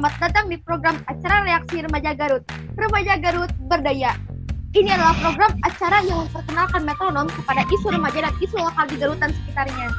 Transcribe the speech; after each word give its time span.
Selamat 0.00 0.32
datang 0.32 0.48
di 0.48 0.56
program 0.64 0.96
acara 1.12 1.44
reaksi 1.44 1.84
remaja 1.84 2.16
Garut. 2.16 2.40
Remaja 2.72 3.20
Garut 3.20 3.52
berdaya. 3.68 4.16
Ini 4.72 4.96
adalah 4.96 5.12
program 5.20 5.52
acara 5.60 6.00
yang 6.08 6.24
memperkenalkan 6.24 6.88
metronom 6.88 7.28
kepada 7.28 7.68
isu 7.68 7.92
remaja 7.92 8.24
dan 8.24 8.32
isu 8.40 8.56
lokal 8.64 8.88
di 8.88 8.96
Garut 8.96 9.20
dan 9.20 9.28
sekitarnya. 9.28 9.92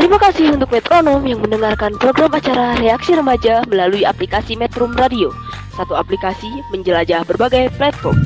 Terima 0.00 0.16
kasih 0.16 0.56
untuk 0.56 0.72
metronom 0.72 1.20
yang 1.28 1.44
mendengarkan 1.44 1.92
program 2.00 2.32
acara 2.32 2.80
Reaksi 2.80 3.12
Remaja 3.12 3.68
melalui 3.68 4.08
aplikasi 4.08 4.56
Metrum 4.56 4.96
Radio. 4.96 5.28
Satu 5.76 5.92
aplikasi 5.92 6.48
menjelajah 6.72 7.20
berbagai 7.28 7.68
platform 7.76 8.16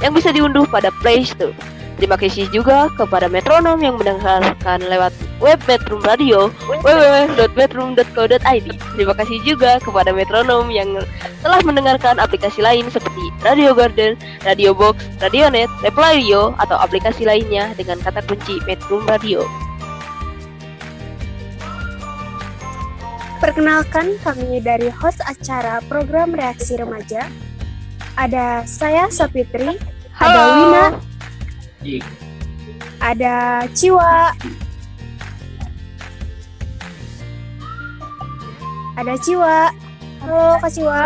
yang 0.00 0.16
bisa 0.16 0.32
diunduh 0.32 0.64
pada 0.72 0.88
Play 1.04 1.20
Store. 1.20 1.52
Terima 2.02 2.18
kasih 2.18 2.50
juga 2.50 2.90
kepada 2.98 3.30
metronom 3.30 3.78
yang 3.78 3.94
mendengarkan 3.94 4.82
lewat 4.90 5.14
web 5.38 5.54
Metrum 5.70 6.02
Radio 6.02 6.50
www.metrum.co.id. 6.82 8.66
Terima 8.74 9.14
kasih 9.14 9.38
juga 9.46 9.78
kepada 9.78 10.10
metronom 10.10 10.66
yang 10.66 10.98
telah 11.46 11.62
mendengarkan 11.62 12.18
aplikasi 12.18 12.58
lain 12.58 12.90
seperti 12.90 13.22
Radio 13.46 13.70
Garden, 13.70 14.18
Radio 14.42 14.74
Box, 14.74 14.98
Radionet, 15.22 15.70
Replayo, 15.86 16.58
atau 16.58 16.74
aplikasi 16.74 17.22
lainnya 17.22 17.70
dengan 17.78 18.02
kata 18.02 18.18
kunci 18.26 18.58
Metrum 18.66 19.06
Radio. 19.06 19.46
Perkenalkan 23.38 24.18
kami 24.26 24.58
dari 24.58 24.90
host 24.90 25.22
acara 25.22 25.78
program 25.86 26.34
Reaksi 26.34 26.74
Remaja. 26.82 27.30
Ada 28.18 28.66
saya 28.66 29.06
Sapitri, 29.06 29.78
ada 30.18 30.40
Wina, 30.50 31.11
ada 33.02 33.66
Ciwa, 33.74 34.30
ada 38.94 39.14
Ciwa. 39.18 39.74
Halo 40.22 40.54
Kak 40.62 40.70
Ciwa. 40.70 41.00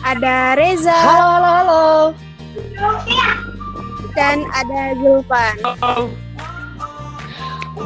Ada 0.00 0.56
Reza. 0.56 0.92
Halo, 0.92 1.24
halo, 1.28 1.48
halo. 1.48 1.84
Dan 4.12 4.44
ada 4.52 4.96
Zulfan. 5.00 5.56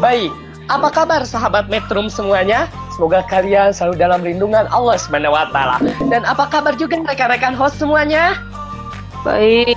Baik, 0.03 0.35
apa 0.67 0.89
kabar 0.91 1.23
sahabat 1.23 1.71
Metrum 1.71 2.11
semuanya? 2.11 2.67
Semoga 2.95 3.27
kalian 3.27 3.75
selalu 3.75 3.95
dalam 3.99 4.21
lindungan 4.23 4.67
Allah 4.71 4.99
Subhanahu 4.99 5.35
wa 5.35 5.51
taala. 5.51 5.79
Dan 6.11 6.23
apa 6.27 6.47
kabar 6.51 6.79
juga 6.79 6.99
rekan-rekan 7.03 7.55
host 7.55 7.79
semuanya? 7.79 8.39
Baik. 9.25 9.75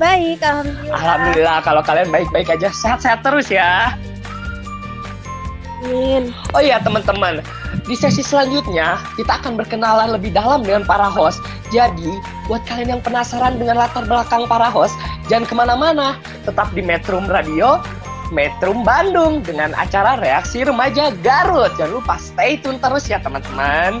Baik, 0.00 0.40
alhamdulillah. 0.40 0.96
Alhamdulillah 0.96 1.58
kalau 1.60 1.82
kalian 1.84 2.08
baik-baik 2.08 2.48
aja, 2.48 2.72
sehat-sehat 2.72 3.20
terus 3.20 3.52
ya. 3.52 3.92
Amin. 5.84 6.32
Oh 6.56 6.60
iya 6.64 6.80
teman-teman, 6.80 7.44
di 7.84 7.94
sesi 7.94 8.24
selanjutnya 8.24 8.96
kita 9.14 9.38
akan 9.38 9.60
berkenalan 9.60 10.16
lebih 10.16 10.32
dalam 10.32 10.64
dengan 10.64 10.82
para 10.88 11.06
host. 11.12 11.38
Jadi, 11.68 12.16
buat 12.48 12.64
kalian 12.64 12.98
yang 12.98 13.02
penasaran 13.04 13.60
dengan 13.60 13.84
latar 13.84 14.08
belakang 14.08 14.48
para 14.48 14.72
host, 14.72 14.96
jangan 15.28 15.44
ke 15.44 15.54
mana-mana, 15.54 16.16
tetap 16.48 16.72
di 16.72 16.80
Metrum 16.80 17.28
Radio, 17.28 17.84
Metrum 18.32 18.82
Bandung 18.82 19.44
dengan 19.44 19.76
acara 19.76 20.18
Reaksi 20.18 20.64
Remaja 20.64 21.12
Garut. 21.20 21.70
Jangan 21.76 21.92
lupa 22.00 22.14
stay 22.18 22.58
tune 22.58 22.80
terus 22.80 23.06
ya 23.06 23.20
teman-teman. 23.20 24.00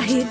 Kahit 0.00 0.29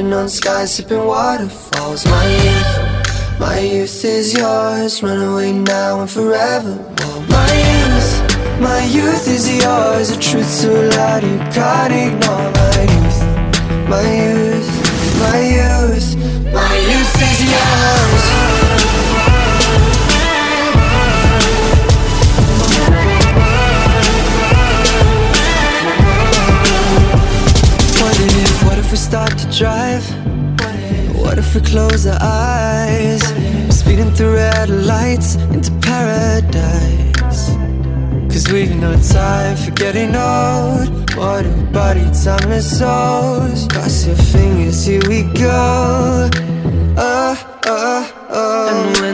yours 0.00 0.10
Tripping 0.10 0.12
on 0.14 0.28
skies, 0.28 0.74
sipping 0.74 1.06
waterfalls. 1.06 2.06
My 2.06 2.26
youth, 2.26 3.38
my 3.38 3.58
youth 3.58 4.04
is 4.04 4.34
yours 4.34 5.02
Run 5.02 5.32
away 5.32 5.52
now 5.52 6.00
and 6.00 6.10
forever. 6.10 6.76
My 7.28 7.50
youth, 7.52 8.60
my 8.60 8.84
youth 8.84 9.28
is 9.28 9.62
yours 9.62 10.10
A 10.10 10.18
truth 10.18 10.46
so 10.46 10.72
loud 10.72 11.22
you 11.22 11.38
can't 11.52 11.92
ignore 11.92 12.50
My 12.52 12.82
youth, 12.92 13.88
my 13.88 14.26
youth 14.26 14.90
my 15.20 15.38
youth, 15.38 16.16
my 16.52 16.76
youth 16.76 17.22
is 17.22 17.50
yours. 17.52 18.49
Start 29.10 29.36
to 29.36 29.48
drive? 29.58 30.06
What 31.16 31.36
if 31.36 31.52
we 31.56 31.60
close 31.62 32.06
our 32.06 32.16
eyes? 32.20 33.22
Speeding 33.76 34.12
through 34.12 34.34
red 34.34 34.68
lights 34.70 35.34
into 35.54 35.72
paradise. 35.80 37.42
Cause 38.32 38.46
we've 38.52 38.76
no 38.76 38.92
time 39.02 39.56
for 39.56 39.72
getting 39.72 40.14
old. 40.14 40.88
What 41.16 41.44
a 41.44 41.54
body, 41.72 42.06
timeless 42.24 42.78
souls. 42.78 43.66
Cross 43.72 44.06
your 44.06 44.20
fingers, 44.32 44.86
here 44.86 45.02
we 45.08 45.24
go. 45.24 46.30
Oh, 46.96 47.58
oh, 47.66 48.28
oh. 48.30 49.09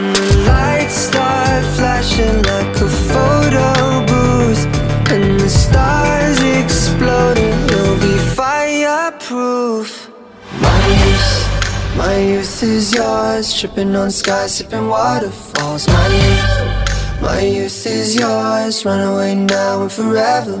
Youth 12.61 12.75
is 12.75 12.93
yours. 12.95 13.59
Tripping 13.59 13.95
on 13.95 14.09
skies, 14.09 14.55
sipping 14.55 14.87
waterfalls. 14.87 15.87
My 15.87 16.07
youth, 16.07 17.21
my 17.21 17.41
youth 17.41 17.85
is 17.85 18.15
yours. 18.15 18.83
Run 18.85 19.13
away 19.13 19.35
now 19.35 19.81
and 19.83 19.91
forever. 19.91 20.57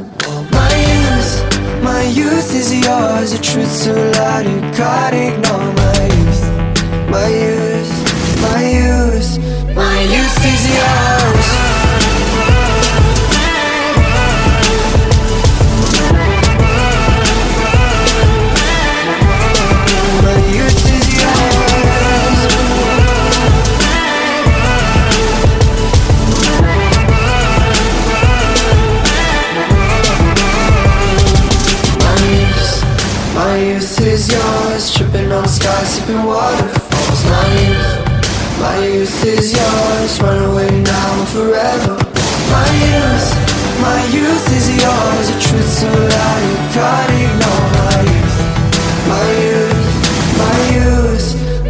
My 0.51 0.73
youth, 0.91 1.83
my 1.83 2.03
youth 2.03 2.53
is 2.53 2.71
yours. 2.85 3.33
A 3.33 3.41
truth 3.41 3.71
so 3.71 3.93
loud 3.93 4.45
you 4.45 4.59
can't 4.77 5.15
ignore. 5.15 5.73
My 5.81 6.05
youth, 6.17 6.43
my 7.09 7.27
youth, 7.43 7.93
my 8.41 8.61
youth, 8.79 9.75
my 9.75 10.01
youth 10.01 10.45
is 10.53 10.63
yours. 10.77 11.56
Waterfalls. 36.37 37.21
My 37.33 37.47
youth, 37.65 37.93
my 38.61 38.77
youth 38.93 39.17
is 39.25 39.45
yours. 39.59 40.11
Run 40.21 40.39
away 40.49 40.69
now 40.93 41.13
forever. 41.33 41.95
My 42.55 42.69
youth, 42.85 43.27
my 43.87 43.99
youth 44.17 44.47
is 44.59 44.67
yours. 44.83 45.25
A 45.33 45.35
truth 45.45 45.69
so 45.81 45.89
loud 46.13 46.41
you 46.49 46.57
can't 46.75 47.11
ignore. 47.23 47.67
My 47.79 47.97
youth, 48.13 48.37
my 49.11 49.27
youth, 49.47 49.83
my 50.41 50.57
youth, 50.77 51.27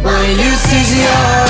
my 0.08 0.24
youth 0.42 0.66
is 0.80 0.90
yours. 1.04 1.47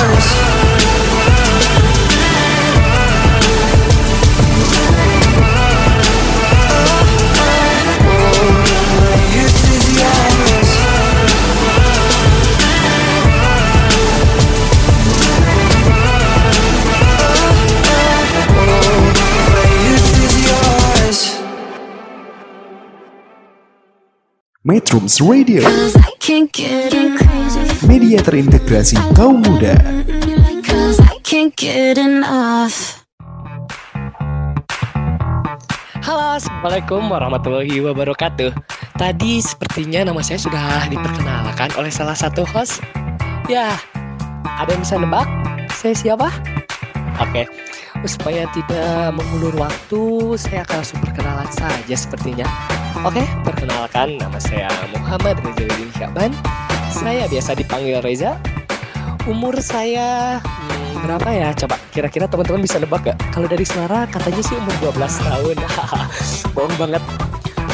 Metrums 24.69 25.17
Radio, 25.17 25.65
Cause 25.65 25.97
I 25.97 26.13
can't 26.21 26.45
get 26.53 26.93
crazy. 26.93 27.65
media 27.89 28.21
terintegrasi 28.21 29.01
kaum 29.17 29.41
muda. 29.41 29.73
Halo, 36.05 36.37
Assalamualaikum 36.37 37.01
warahmatullahi 37.09 37.81
wabarakatuh. 37.81 38.53
Tadi 38.93 39.41
sepertinya 39.41 40.05
nama 40.05 40.21
saya 40.21 40.37
sudah 40.37 40.85
diperkenalkan 40.85 41.73
oleh 41.73 41.89
salah 41.89 42.13
satu 42.13 42.45
host. 42.45 42.85
Ya, 43.49 43.73
ada 44.45 44.69
yang 44.69 44.85
bisa 44.85 45.01
nebak? 45.01 45.25
Saya 45.73 45.97
siapa? 45.97 46.29
Oke, 47.17 47.49
supaya 48.07 48.47
tidak 48.55 49.11
mengulur 49.15 49.55
waktu, 49.59 50.35
saya 50.39 50.63
akan 50.63 50.75
langsung 50.83 50.99
perkenalan 51.03 51.49
saja 51.51 51.95
sepertinya. 51.95 52.47
Oke, 53.03 53.23
perkenalkan 53.43 54.19
nama 54.19 54.39
saya 54.39 54.67
Muhammad 54.95 55.39
Rezaluddin 55.43 55.91
Syaban. 55.95 56.31
Saya 56.91 57.27
biasa 57.27 57.55
dipanggil 57.55 57.99
Reza. 58.03 58.35
Umur 59.27 59.55
saya 59.59 60.39
hmm, 60.39 61.05
berapa 61.05 61.29
ya? 61.31 61.49
Coba 61.53 61.75
kira-kira 61.91 62.25
teman-teman 62.25 62.63
bisa 62.63 62.79
nebak 62.79 63.03
gak? 63.03 63.17
Kalau 63.35 63.47
dari 63.47 63.63
suara 63.67 64.07
katanya 64.07 64.41
sih 64.41 64.55
umur 64.55 64.95
12 64.95 64.99
tahun. 64.99 65.57
Bohong 66.55 66.75
banget. 66.79 67.03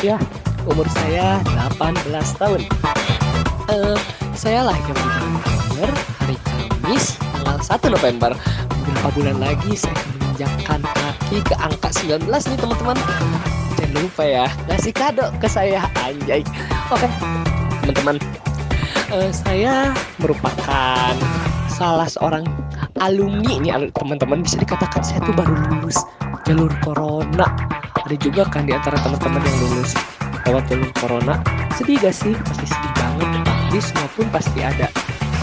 Ya, 0.04 0.18
umur 0.68 0.86
saya 0.90 1.42
18 1.74 2.42
tahun. 2.42 2.62
Eh, 3.66 3.98
saya 4.38 4.68
lahir 4.68 4.94
di 4.94 5.10
November, 5.10 5.90
hari 6.22 6.38
Kamis, 6.46 7.18
tanggal 7.18 7.58
1 7.58 7.96
November. 7.98 8.32
Beberapa 8.86 9.10
bulan 9.18 9.38
lagi 9.42 9.72
saya 9.74 9.94
akan 9.98 10.08
menginjakkan 10.14 10.80
kaki 10.86 11.38
ke 11.42 11.56
angka 11.58 11.90
19 12.06 12.30
nih 12.30 12.60
teman-teman. 12.62 12.98
Jangan 13.76 14.00
lupa 14.00 14.24
ya, 14.24 14.46
ngasih 14.70 14.94
kado 14.94 15.26
ke 15.42 15.48
saya, 15.50 15.82
anjay. 16.06 16.42
Oke, 16.94 17.10
teman-teman. 17.84 18.16
Eh, 19.10 19.32
saya 19.34 19.94
merupakan 20.22 21.14
salah 21.70 22.08
seorang 22.08 22.48
alumni 23.04 23.60
al- 23.76 23.92
teman-teman 23.92 24.42
bisa 24.42 24.56
dikatakan 24.56 25.04
saya 25.04 25.20
tuh 25.28 25.36
baru 25.36 25.54
lulus 25.70 26.00
jalur 26.48 26.72
corona 26.80 27.52
ada 28.00 28.16
juga 28.16 28.48
kan 28.48 28.64
di 28.64 28.72
antara 28.72 28.96
teman-teman 29.04 29.44
yang 29.44 29.58
lulus 29.60 29.92
lewat 30.48 30.64
jalur 30.72 30.90
corona 30.96 31.36
sedih 31.76 32.00
gak 32.00 32.16
sih 32.16 32.32
pasti 32.48 32.66
sedih 32.72 32.94
banget 32.96 33.28
tapi 33.44 33.78
semua 33.84 34.08
pun 34.16 34.26
pasti 34.32 34.60
ada 34.64 34.88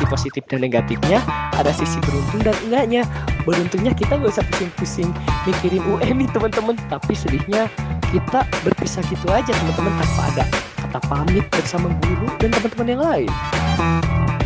sisi 0.02 0.11
positif 0.11 0.42
dan 0.50 0.66
negatifnya 0.66 1.23
ada 1.54 1.71
sisi 1.71 1.94
beruntung 2.02 2.42
dan 2.42 2.56
enggaknya. 2.66 3.02
Beruntungnya 3.47 3.94
kita 3.94 4.18
nggak 4.18 4.35
usah 4.35 4.42
pusing-pusing 4.50 5.14
mikirin 5.47 5.82
UN 5.87 6.18
nih 6.18 6.28
teman-teman. 6.35 6.75
Tapi 6.90 7.14
sedihnya 7.14 7.71
kita 8.11 8.42
berpisah 8.66 9.06
gitu 9.06 9.30
aja 9.30 9.54
teman-teman 9.54 9.94
tanpa 10.02 10.23
ada 10.35 10.44
kata 10.82 10.99
pamit 11.06 11.47
bersama 11.54 11.87
guru 12.02 12.26
dan 12.42 12.50
teman-teman 12.50 12.87
yang 12.90 13.02
lain. 13.02 13.30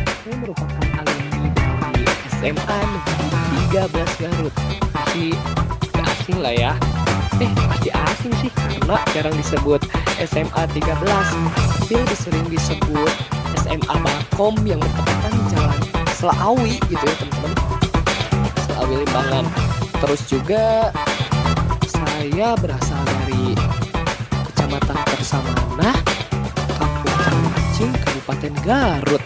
Saya 0.05 0.37
merupakan 0.45 0.85
alumni 1.01 1.49
dari 1.57 2.05
SMA 2.37 2.77
Negeri 2.85 3.27
13 3.73 4.21
Garut. 4.21 4.55
Masih 4.93 5.33
asing 5.97 6.39
lah 6.45 6.53
ya. 6.53 6.73
Eh 7.41 7.49
pasti 7.57 7.89
asing 7.93 8.33
sih 8.45 8.51
karena 8.53 9.01
jarang 9.17 9.37
disebut 9.41 9.81
SMA 10.21 10.63
13 10.73 10.85
tapi 11.87 11.93
lebih 12.01 12.19
sering 12.19 12.47
disebut 12.49 13.13
SMA 13.67 13.97
Bakom 13.99 14.55
yang 14.63 14.79
bertepatan 14.79 15.33
di 15.35 15.43
jalan 15.53 15.79
Selawi 16.15 16.75
gitu 16.89 17.05
ya 17.05 17.15
teman-teman 17.19 17.53
Selawi 18.67 18.95
Limbangan 19.03 19.45
terus 20.01 20.23
juga 20.31 20.95
saya 21.87 22.55
berasal 22.59 23.01
dari 23.05 23.57
Kecamatan 24.53 24.99
Persamana 25.09 25.91
Kampung 26.77 27.17
Cangacing, 27.23 27.93
Kabupaten 27.97 28.17
Kabupaten 28.27 28.55
Garut. 28.67 29.23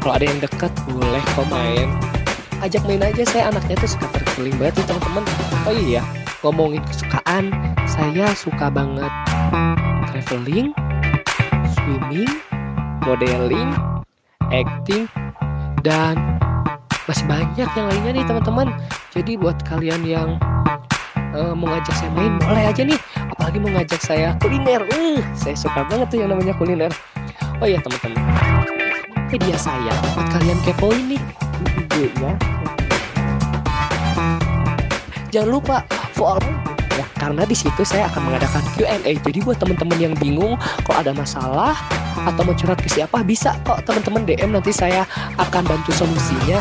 Kalau 0.00 0.14
ada 0.14 0.26
yang 0.26 0.38
dekat 0.38 0.72
boleh 0.86 1.22
kok 1.34 1.46
main. 1.50 1.90
Ajak 2.62 2.86
main 2.86 3.02
aja 3.02 3.22
saya 3.26 3.50
anaknya 3.50 3.74
tuh 3.82 3.90
suka 3.90 4.06
terkeling 4.14 4.54
banget 4.54 4.80
nih 4.80 4.86
teman-teman. 4.86 5.24
Oh 5.66 5.74
iya, 5.74 6.02
ngomongin 6.46 6.82
kesukaan, 6.86 7.50
saya 7.90 8.30
suka 8.38 8.70
banget 8.70 9.10
traveling, 10.08 10.70
swimming, 11.74 12.30
modeling, 13.06 13.70
acting, 14.50 15.06
dan 15.86 16.18
masih 17.06 17.22
banyak 17.30 17.70
yang 17.70 17.86
lainnya 17.86 18.12
nih 18.18 18.24
teman-teman. 18.26 18.68
Jadi 19.14 19.38
buat 19.38 19.62
kalian 19.62 20.02
yang 20.02 20.28
uh, 21.32 21.54
mau 21.54 21.70
ngajak 21.70 21.94
saya 21.94 22.10
main 22.18 22.34
boleh 22.42 22.66
aja 22.66 22.82
nih. 22.82 22.98
Apalagi 23.30 23.58
mau 23.62 23.70
ngajak 23.78 24.00
saya 24.02 24.34
kuliner. 24.42 24.82
Uh, 24.90 25.22
saya 25.38 25.54
suka 25.54 25.86
banget 25.86 26.06
tuh 26.10 26.18
yang 26.20 26.34
namanya 26.34 26.52
kuliner. 26.58 26.90
Oh 27.62 27.66
iya 27.70 27.78
teman-teman. 27.78 28.18
Media 29.30 29.56
saya 29.56 29.94
buat 30.12 30.26
kalian 30.34 30.58
kepoin 30.66 31.14
nih 31.14 31.22
IG-nya. 31.94 32.34
Jangan 35.30 35.50
lupa 35.50 35.86
follow 36.16 36.65
ya 36.96 37.04
karena 37.20 37.42
di 37.44 37.52
situ 37.52 37.84
saya 37.84 38.08
akan 38.08 38.32
mengadakan 38.32 38.62
Q&A. 38.74 39.12
Jadi 39.20 39.38
buat 39.44 39.60
teman-teman 39.60 39.98
yang 40.00 40.14
bingung 40.16 40.56
kalau 40.88 40.98
ada 41.04 41.12
masalah 41.12 41.76
atau 42.24 42.42
mau 42.42 42.56
curhat 42.56 42.80
ke 42.80 42.88
siapa 42.88 43.20
bisa 43.20 43.54
kok 43.68 43.84
teman-teman 43.84 44.24
DM 44.24 44.56
nanti 44.56 44.72
saya 44.72 45.04
akan 45.36 45.62
bantu 45.68 45.92
solusinya. 45.92 46.58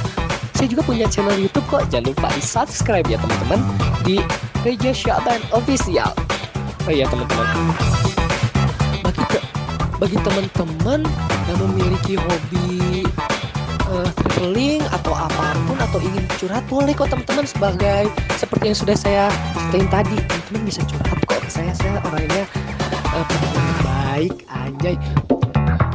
Saya 0.55 0.71
juga 0.71 0.87
punya 0.87 1.07
channel 1.07 1.35
YouTube 1.35 1.67
kok. 1.67 1.87
Jangan 1.91 2.11
lupa 2.11 2.27
di 2.31 2.43
subscribe 2.43 3.07
ya 3.07 3.19
teman-teman 3.19 3.59
di 4.03 4.19
Reja 4.63 4.91
Syaban 4.91 5.39
Official. 5.51 6.11
Oh 6.85 6.91
iya 6.91 7.07
teman-teman. 7.07 7.47
Bagi 9.03 9.23
te- 9.31 9.47
bagi 9.95 10.17
teman-teman 10.19 10.99
yang 11.47 11.57
memiliki 11.59 12.19
hobi 12.19 13.03
uh, 13.95 14.09
traveling 14.11 14.83
atau 14.91 15.15
apa 15.15 15.55
pun 15.63 15.77
atau 15.79 15.99
ingin 16.03 16.23
curhat 16.35 16.63
boleh 16.67 16.91
kok 16.91 17.07
teman-teman 17.07 17.47
sebagai 17.47 18.11
seperti 18.35 18.63
yang 18.71 18.77
sudah 18.77 18.97
saya 18.99 19.25
ceritain 19.71 19.87
tadi. 19.87 20.17
Teman-teman 20.19 20.61
bisa 20.67 20.81
curhat 20.83 21.19
kok 21.23 21.39
ke 21.39 21.49
saya 21.49 21.71
saya 21.73 21.97
orangnya 22.03 22.43
uh, 23.15 23.25
baik 23.81 24.35
anjay. 24.51 24.95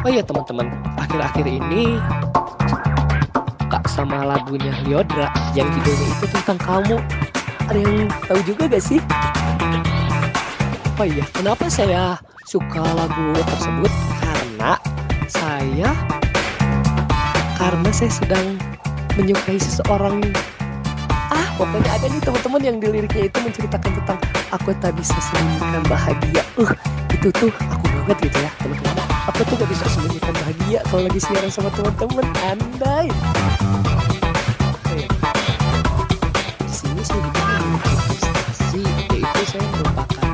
Oh 0.00 0.08
iya 0.08 0.24
teman-teman 0.24 0.72
akhir-akhir 0.96 1.44
ini 1.44 2.00
kak 3.70 3.84
sama 3.86 4.24
lagunya 4.24 4.72
Liodra 4.82 5.28
yang 5.52 5.68
judulnya 5.70 6.08
itu 6.16 6.26
tentang 6.32 6.58
kamu. 6.58 6.96
Ada 7.70 7.78
yang 7.78 8.10
tahu 8.26 8.40
juga 8.42 8.62
gak 8.66 8.82
sih? 8.82 8.98
Oh 10.98 11.06
iya 11.06 11.22
kenapa 11.30 11.70
saya 11.70 12.18
suka 12.50 12.82
lagu 12.82 13.30
tersebut? 13.38 13.92
Karena 14.18 14.74
saya 15.30 15.88
karena 17.60 17.90
saya 17.92 18.08
sedang 18.08 18.56
menyukai 19.20 19.60
seseorang. 19.60 20.24
Ah 21.12 21.46
pokoknya 21.60 21.92
ada 21.92 22.08
nih 22.08 22.22
teman-teman 22.24 22.60
yang 22.64 22.76
di 22.80 22.88
liriknya 22.88 23.28
itu 23.28 23.38
menceritakan 23.44 23.92
tentang 24.00 24.18
aku 24.48 24.72
tak 24.80 24.96
bisa 24.96 25.12
sembunyikan 25.20 25.84
bahagia. 25.84 26.42
Uh 26.56 26.72
itu 27.12 27.28
tuh 27.36 27.52
aku 27.68 27.84
banget 28.00 28.16
gitu 28.32 28.38
ya 28.40 28.50
teman-teman. 28.64 28.96
Aku 29.28 29.44
tuh 29.44 29.54
gak 29.60 29.68
bisa 29.68 29.84
sembunyikan 29.92 30.32
bahagia 30.32 30.80
kalau 30.88 31.04
lagi 31.04 31.20
siaran 31.20 31.52
sama 31.52 31.68
teman-teman 31.76 32.24
andai. 32.48 33.12
Di 36.64 36.72
sini 36.72 37.04
yaitu 39.20 39.42
saya 39.44 39.68
merupakan 39.76 40.32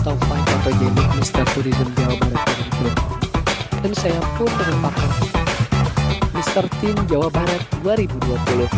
top 0.00 0.16
5 0.24 0.40
fotogenik 0.40 1.08
Mr. 1.20 1.44
Tourism 1.52 1.88
Jawa 2.00 2.16
Barat 2.16 2.48
2020 2.80 3.84
dan 3.84 3.92
saya 3.98 4.20
pun 4.40 4.48
merupakan 4.48 5.31
Teen 6.52 6.92
Jawa 7.08 7.32
Barat 7.32 7.64
2020. 7.80 8.68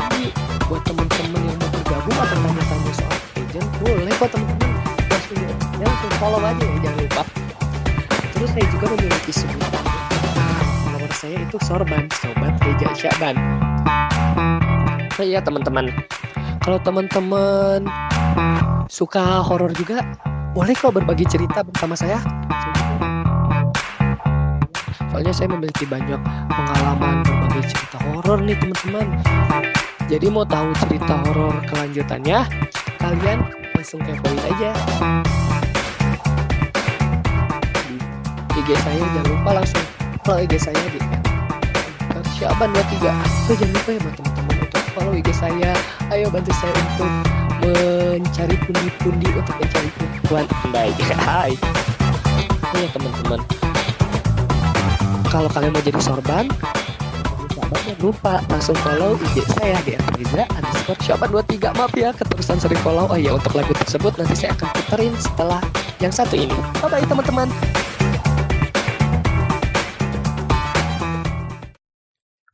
Jadi 0.00 0.32
buat 0.64 0.80
teman-teman 0.88 1.40
yang 1.44 1.58
mau 1.60 1.68
bergabung 1.68 2.16
atau 2.16 2.38
tanya-tanya 2.40 2.92
soal 2.96 3.18
agent, 3.36 3.68
boleh 3.84 4.14
kok 4.16 4.32
teman-teman 4.32 4.70
langsung 5.12 5.36
langsung 5.76 6.12
follow 6.16 6.40
aja 6.40 6.64
ya 6.64 6.78
jangan 6.88 6.98
lupa. 7.04 7.22
Terus 8.32 8.48
saya 8.48 8.66
juga 8.72 8.86
memiliki 8.96 9.28
sebutan 9.28 9.84
nomor 10.88 11.12
saya 11.12 11.36
itu 11.36 11.56
Sorban, 11.60 12.08
Sobat 12.16 12.54
Reja 12.64 12.88
Syaban. 12.96 13.36
Nah 15.12 15.20
iya 15.20 15.44
teman-teman, 15.44 15.92
kalau 16.64 16.80
teman-teman 16.80 17.84
suka 18.88 19.44
horor 19.44 19.68
juga, 19.76 20.00
boleh 20.56 20.72
kok 20.72 20.96
berbagi 20.96 21.28
cerita 21.28 21.60
bersama 21.60 21.92
saya. 21.92 22.24
Soalnya 25.16 25.32
saya 25.32 25.48
memiliki 25.48 25.88
banyak 25.88 26.20
pengalaman 26.52 27.24
berbagai 27.24 27.72
cerita 27.72 27.96
horor 28.04 28.36
nih 28.36 28.52
teman-teman. 28.60 29.16
Jadi 30.12 30.28
mau 30.28 30.44
tahu 30.44 30.76
cerita 30.76 31.24
horor 31.24 31.56
kelanjutannya, 31.72 32.44
kalian 33.00 33.48
langsung 33.72 34.04
kepoin 34.04 34.36
aja. 34.44 34.76
Di 38.52 38.60
IG 38.60 38.76
saya 38.76 39.04
jangan 39.16 39.28
lupa 39.32 39.50
langsung 39.56 39.84
follow 40.20 40.44
IG 40.44 40.54
saya 40.60 40.84
di 40.84 41.00
Syaban 42.36 42.76
23. 42.76 43.08
Oh, 43.08 43.56
jangan 43.56 43.72
lupa 43.72 43.88
ya 43.96 44.00
teman-teman 44.20 44.56
untuk 44.68 44.82
follow 44.92 45.16
IG 45.16 45.28
saya. 45.32 45.72
Ayo 46.12 46.28
bantu 46.28 46.52
saya 46.60 46.76
untuk 46.92 47.12
mencari 47.64 48.56
pundi-pundi 48.68 49.32
untuk 49.32 49.56
mencari 49.64 49.88
perempuan 49.96 50.44
baik. 50.68 50.96
Hai. 51.24 51.56
Oh 52.68 52.76
ya 52.76 52.88
teman-teman, 52.92 53.40
kalau 55.28 55.50
kalian 55.52 55.74
mau 55.74 55.82
jadi 55.82 56.00
sorban 56.02 56.46
jangan 57.86 58.02
lupa 58.02 58.34
langsung 58.50 58.74
follow 58.82 59.14
IG 59.30 59.46
saya 59.54 59.78
di 59.86 59.94
Riza 60.18 60.44
underscore 60.58 61.00
Syaban 61.06 61.30
23 61.30 61.78
maaf 61.78 61.92
ya 61.94 62.10
keterusan 62.10 62.58
sering 62.58 62.80
follow. 62.82 63.06
Oh 63.06 63.14
ya 63.14 63.38
untuk 63.38 63.54
lagu 63.54 63.70
tersebut 63.78 64.10
nanti 64.18 64.34
saya 64.34 64.58
akan 64.58 64.68
puterin 64.74 65.14
setelah 65.16 65.62
yang 66.02 66.10
satu 66.10 66.34
ini. 66.34 66.56
Bye 66.82 66.90
bye 66.90 67.06
teman-teman. 67.06 67.48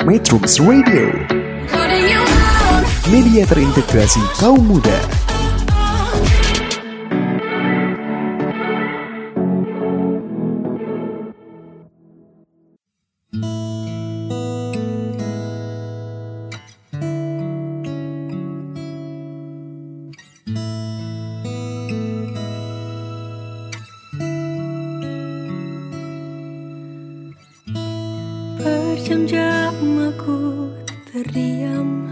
Metrums 0.04 0.60
Radio. 0.60 1.08
Media 3.08 3.42
terintegrasi 3.48 4.20
kaum 4.36 4.60
muda 4.62 5.31
Berjam-jam 29.02 29.74
aku 30.14 30.70
terdiam 31.10 32.06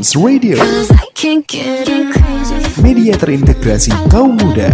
Metrums 0.00 0.16
Radio, 0.16 0.56
media 2.80 3.12
terintegrasi 3.20 3.92
kaum 4.08 4.32
muda. 4.32 4.72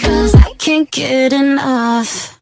Cause 0.00 0.32
I 0.32 0.56
can't 0.56 0.88
get 0.88 1.36
enough. 1.36 2.40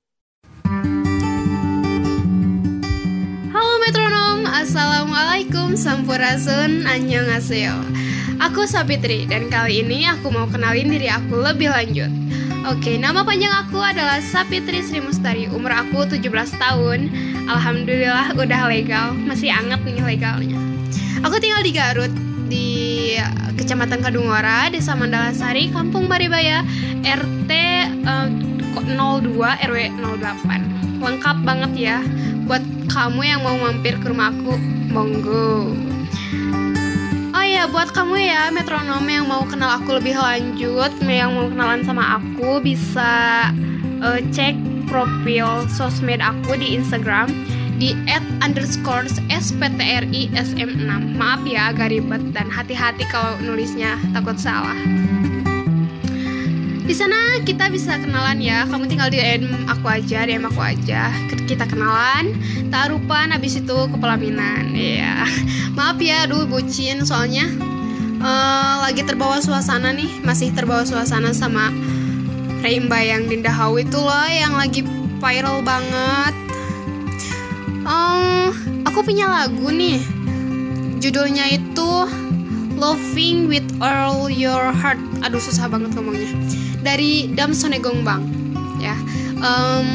Halo 3.50 3.74
metronom, 3.82 4.46
Assalamualaikum 4.46 5.74
Sampurasun, 5.74 6.86
Annyeonghaseyo. 6.86 7.74
Aku 8.46 8.70
Sapitri 8.70 9.26
dan 9.26 9.50
kali 9.50 9.82
ini 9.82 10.06
aku 10.06 10.30
mau 10.30 10.46
kenalin 10.46 10.94
diri 10.94 11.10
aku 11.10 11.34
lebih 11.42 11.74
lanjut. 11.74 12.14
Oke, 12.70 12.94
nama 12.94 13.26
panjang 13.26 13.50
aku 13.66 13.82
adalah 13.82 14.22
Sapitri 14.22 14.86
Sri 14.86 15.02
Mustari. 15.02 15.50
Umur 15.50 15.74
aku 15.74 16.06
17 16.06 16.22
tahun. 16.62 17.10
Alhamdulillah 17.50 18.38
udah 18.38 18.70
legal, 18.70 19.18
masih 19.26 19.50
anget 19.50 19.82
nih 19.82 19.98
legalnya 20.14 20.77
Aku 21.26 21.42
tinggal 21.42 21.66
di 21.66 21.72
Garut 21.74 22.12
di 22.46 22.68
Kecamatan 23.58 23.98
Kadungora, 23.98 24.70
Desa 24.70 24.94
Mandalasari, 24.94 25.74
Kampung 25.74 26.06
Maribaya, 26.06 26.62
RT 27.02 27.50
eh, 27.50 28.26
02 28.78 29.34
RW 29.42 29.78
08. 29.98 31.02
Lengkap 31.02 31.36
banget 31.42 31.72
ya. 31.74 31.98
Buat 32.46 32.62
kamu 32.86 33.20
yang 33.26 33.40
mau 33.42 33.58
mampir 33.58 33.98
ke 33.98 34.06
rumahku, 34.06 34.54
monggo. 34.94 35.74
Oh 37.34 37.44
iya, 37.44 37.66
buat 37.66 37.90
kamu 37.90 38.14
ya 38.22 38.54
metronom 38.54 39.02
yang 39.04 39.26
mau 39.26 39.42
kenal 39.42 39.74
aku 39.82 39.98
lebih 39.98 40.14
lanjut, 40.14 40.94
yang 41.02 41.34
mau 41.34 41.50
kenalan 41.50 41.82
sama 41.82 42.22
aku 42.22 42.62
bisa 42.62 43.50
eh, 44.06 44.22
cek 44.30 44.54
profil 44.86 45.66
sosmed 45.68 46.22
aku 46.22 46.56
di 46.56 46.78
Instagram 46.78 47.28
di 47.78 47.94
at 48.10 48.26
underscore 48.42 49.06
sptri 49.38 50.26
sm6 50.34 50.90
maaf 51.14 51.40
ya 51.46 51.70
agak 51.70 51.94
ribet 51.94 52.20
dan 52.34 52.50
hati-hati 52.50 53.06
kalau 53.06 53.38
nulisnya 53.38 53.94
takut 54.10 54.34
salah. 54.34 54.76
Di 56.88 56.96
sana 56.96 57.38
kita 57.44 57.68
bisa 57.70 58.00
kenalan 58.00 58.40
ya. 58.42 58.66
Kamu 58.66 58.88
tinggal 58.90 59.12
di 59.12 59.20
DM 59.22 59.68
aku 59.70 59.86
aja 59.86 60.26
DM 60.26 60.48
aku 60.48 60.58
aja. 60.58 61.12
Kita 61.46 61.68
kenalan 61.68 62.34
tarupan 62.72 63.30
habis 63.30 63.60
itu 63.60 63.76
ke 63.92 63.96
pelaminan. 64.00 64.74
Ya 64.74 65.22
maaf 65.78 66.02
ya 66.02 66.26
aduh 66.26 66.48
bucin. 66.50 67.06
Soalnya 67.06 67.46
eh, 68.18 68.74
lagi 68.82 69.04
terbawa 69.06 69.38
suasana 69.38 69.94
nih. 69.94 70.24
Masih 70.24 70.50
terbawa 70.50 70.82
suasana 70.88 71.30
sama 71.30 71.70
Reimba 72.64 72.98
yang 73.04 73.30
Dinda 73.30 73.52
Hau 73.54 73.78
itu 73.78 74.00
loh 74.00 74.26
yang 74.26 74.56
lagi 74.56 74.82
viral 75.20 75.62
banget 75.62 76.47
Em, 77.88 78.52
aku 78.84 79.00
punya 79.00 79.24
lagu 79.24 79.72
nih. 79.72 79.96
Judulnya 81.00 81.48
itu 81.48 81.90
Loving 82.76 83.48
with 83.48 83.64
All 83.80 84.28
Your 84.28 84.76
Heart. 84.76 85.00
Aduh 85.24 85.40
susah 85.40 85.72
banget 85.72 85.96
ngomongnya. 85.96 86.28
Dari 86.84 87.32
Dam 87.32 87.56
Sonegong 87.56 88.04
Bang. 88.04 88.28
Ya. 88.76 88.92
Em, 89.40 89.88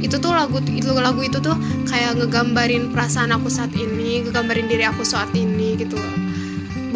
itu 0.00 0.16
tuh 0.16 0.32
lagu 0.32 0.64
itu 0.64 0.88
lagu 0.96 1.20
itu 1.20 1.36
tuh 1.44 1.52
kayak 1.84 2.16
ngegambarin 2.16 2.88
perasaan 2.88 3.36
aku 3.36 3.52
saat 3.52 3.76
ini, 3.76 4.24
ngegambarin 4.24 4.64
diri 4.64 4.88
aku 4.88 5.04
saat 5.04 5.28
ini 5.36 5.76
gitu. 5.76 6.00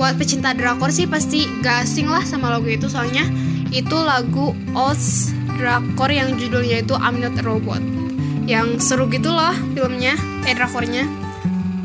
Buat 0.01 0.17
pecinta 0.17 0.57
drakor 0.57 0.89
sih 0.89 1.05
pasti 1.05 1.45
gak 1.61 1.85
asing 1.85 2.09
lah 2.09 2.25
sama 2.25 2.49
lagu 2.49 2.67
itu 2.67 2.89
soalnya 2.89 3.29
itu 3.71 3.95
lagu 3.95 4.57
Oz 4.73 5.31
drakor 5.61 6.11
yang 6.11 6.35
judulnya 6.35 6.83
itu 6.83 6.97
I'm 6.99 7.23
Not 7.23 7.39
a 7.39 7.45
Robot 7.47 8.04
yang 8.45 8.77
seru 8.81 9.09
gitu 9.09 9.33
loh 9.33 9.57
filmnya, 9.73 10.17
eh 10.45 10.55
drakornya. 10.55 11.09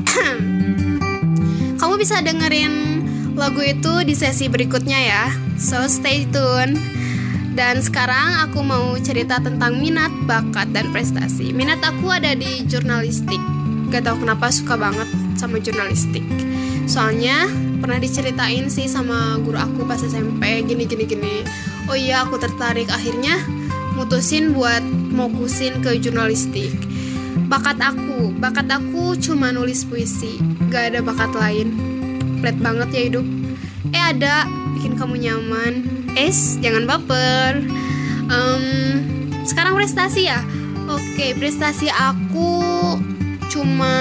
Kamu 1.80 1.96
bisa 1.96 2.20
dengerin 2.20 3.04
lagu 3.40 3.64
itu 3.64 4.04
di 4.04 4.12
sesi 4.16 4.52
berikutnya 4.52 5.00
ya. 5.00 5.24
So 5.56 5.88
stay 5.88 6.28
tune. 6.28 6.76
Dan 7.56 7.84
sekarang 7.84 8.48
aku 8.48 8.64
mau 8.64 8.96
cerita 9.04 9.36
tentang 9.44 9.84
minat, 9.84 10.14
bakat, 10.24 10.72
dan 10.72 10.96
prestasi. 10.96 11.52
Minat 11.52 11.84
aku 11.84 12.08
ada 12.08 12.32
di 12.32 12.64
jurnalistik. 12.64 13.42
Gak 13.92 14.08
tau 14.08 14.16
kenapa 14.16 14.48
suka 14.48 14.80
banget 14.80 15.10
sama 15.36 15.60
jurnalistik. 15.60 16.24
Soalnya 16.88 17.52
pernah 17.84 18.00
diceritain 18.00 18.72
sih 18.72 18.88
sama 18.88 19.40
guru 19.44 19.60
aku 19.60 19.84
pas 19.84 20.00
SMP 20.00 20.64
gini 20.64 20.88
gini 20.88 21.04
gini. 21.04 21.36
Oh 21.92 21.98
iya 21.98 22.24
aku 22.24 22.40
tertarik 22.40 22.88
akhirnya 22.88 23.59
mutusin 24.00 24.56
buat 24.56 24.80
fokusin 25.12 25.84
ke 25.84 26.00
jurnalistik. 26.00 26.72
Bakat 27.52 27.84
aku, 27.84 28.32
bakat 28.40 28.72
aku 28.72 29.20
cuma 29.20 29.52
nulis 29.52 29.84
puisi, 29.84 30.40
gak 30.72 30.96
ada 30.96 31.04
bakat 31.04 31.36
lain. 31.36 31.76
Flat 32.40 32.56
banget 32.64 32.90
ya 32.96 33.02
hidup. 33.12 33.26
Eh 33.92 34.00
ada, 34.00 34.48
bikin 34.80 34.96
kamu 34.96 35.20
nyaman. 35.20 35.84
Es, 36.16 36.56
jangan 36.64 36.88
baper. 36.88 37.60
Em, 38.32 38.64
sekarang 39.44 39.76
prestasi 39.76 40.32
ya. 40.32 40.40
Oke, 40.88 41.36
prestasi 41.36 41.92
aku 41.92 42.64
cuma 43.52 43.92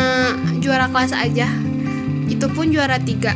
juara 0.62 0.86
kelas 0.94 1.10
aja. 1.10 1.50
Itu 2.30 2.46
pun 2.54 2.70
juara 2.70 3.02
tiga. 3.02 3.34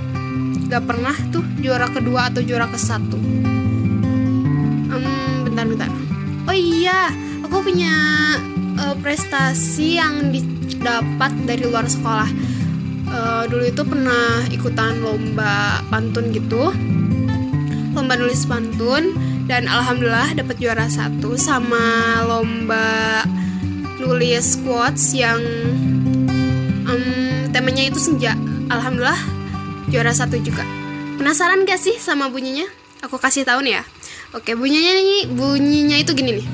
Gak 0.70 0.86
pernah 0.86 1.16
tuh 1.34 1.42
juara 1.58 1.90
kedua 1.90 2.30
atau 2.30 2.40
juara 2.46 2.70
ke 2.70 2.78
satu. 2.78 3.18
Oh 6.52 6.60
iya, 6.60 7.08
aku 7.40 7.64
punya 7.64 7.96
eh, 8.76 8.96
prestasi 9.00 9.96
yang 9.96 10.28
didapat 10.28 11.32
dari 11.48 11.64
luar 11.64 11.88
sekolah. 11.88 12.28
Eh, 13.08 13.42
dulu 13.48 13.64
itu 13.64 13.80
pernah 13.80 14.44
ikutan 14.52 15.00
lomba 15.00 15.80
pantun 15.88 16.28
gitu, 16.28 16.68
lomba 17.96 18.20
nulis 18.20 18.44
pantun, 18.44 19.16
dan 19.48 19.64
alhamdulillah 19.64 20.36
dapat 20.36 20.60
juara 20.60 20.92
satu 20.92 21.40
sama 21.40 22.20
lomba 22.28 23.24
nulis 23.96 24.60
quotes 24.60 25.16
yang 25.16 25.40
em, 26.84 27.48
temanya 27.48 27.88
itu 27.88 27.96
senja. 27.96 28.36
Alhamdulillah 28.68 29.24
juara 29.88 30.12
satu 30.12 30.36
juga. 30.36 30.68
Penasaran 31.16 31.64
gak 31.64 31.80
sih 31.80 31.96
sama 31.96 32.28
bunyinya? 32.28 32.68
Aku 33.00 33.16
kasih 33.16 33.48
tahu 33.48 33.64
nih 33.64 33.80
ya. 33.80 33.84
Oke, 34.32 34.56
bunyinya 34.56 34.96
nih, 34.96 35.22
bunyinya 35.28 35.96
itu 36.00 36.16
gini 36.16 36.40
nih. 36.40 36.48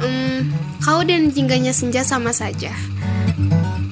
Em, 0.00 0.48
kau 0.80 1.04
dan 1.04 1.28
jingganya 1.28 1.68
senja 1.68 2.00
sama 2.00 2.32
saja. 2.32 2.72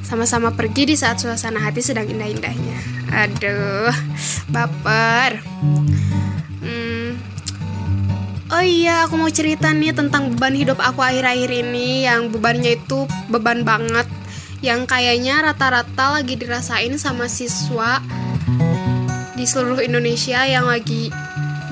Sama-sama 0.00 0.48
pergi 0.48 0.88
di 0.88 0.96
saat 0.96 1.20
suasana 1.20 1.60
hati 1.60 1.84
sedang 1.84 2.08
indah-indahnya. 2.08 2.78
Aduh, 3.12 3.92
baper. 4.48 5.44
Hmm. 6.64 7.20
Oh 8.48 8.64
iya, 8.64 9.04
aku 9.04 9.20
mau 9.20 9.28
cerita 9.28 9.76
nih 9.76 9.92
tentang 9.92 10.32
beban 10.32 10.56
hidup 10.56 10.80
aku 10.80 11.04
akhir-akhir 11.04 11.52
ini 11.52 12.08
yang 12.08 12.32
bebannya 12.32 12.80
itu 12.80 13.04
beban 13.28 13.60
banget. 13.60 14.08
Yang 14.64 14.88
kayaknya 14.88 15.44
rata-rata 15.44 16.16
lagi 16.16 16.32
dirasain 16.32 16.96
sama 16.96 17.28
siswa 17.28 18.00
di 19.36 19.44
seluruh 19.44 19.84
Indonesia 19.84 20.48
yang 20.48 20.64
lagi 20.64 21.12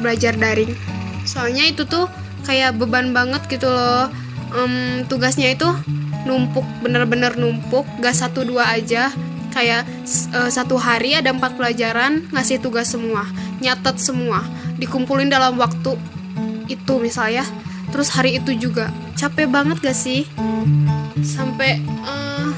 belajar 0.05 0.37
daring. 0.37 0.77
Soalnya 1.25 1.65
itu 1.69 1.85
tuh 1.89 2.07
kayak 2.45 2.77
beban 2.77 3.13
banget 3.17 3.45
gitu 3.49 3.69
loh. 3.69 4.09
Em, 4.55 5.03
tugasnya 5.11 5.51
itu 5.51 5.67
numpuk, 6.25 6.65
bener-bener 6.81 7.35
numpuk, 7.35 7.85
gak 8.01 8.15
satu 8.15 8.47
dua 8.47 8.77
aja. 8.77 9.11
Kayak 9.51 9.87
eh, 10.35 10.51
satu 10.51 10.79
hari 10.79 11.19
ada 11.19 11.35
empat 11.35 11.59
pelajaran 11.59 12.29
ngasih 12.31 12.63
tugas 12.63 12.93
semua, 12.93 13.27
nyatet 13.59 13.99
semua, 13.99 14.43
dikumpulin 14.79 15.31
dalam 15.31 15.59
waktu 15.59 15.97
itu 16.71 16.95
misalnya. 17.01 17.45
Terus 17.91 18.11
hari 18.11 18.43
itu 18.43 18.55
juga 18.59 18.91
capek 19.15 19.47
banget 19.51 19.79
gak 19.83 19.99
sih? 19.99 20.27
Sampai 21.23 21.83
eh, 21.83 22.49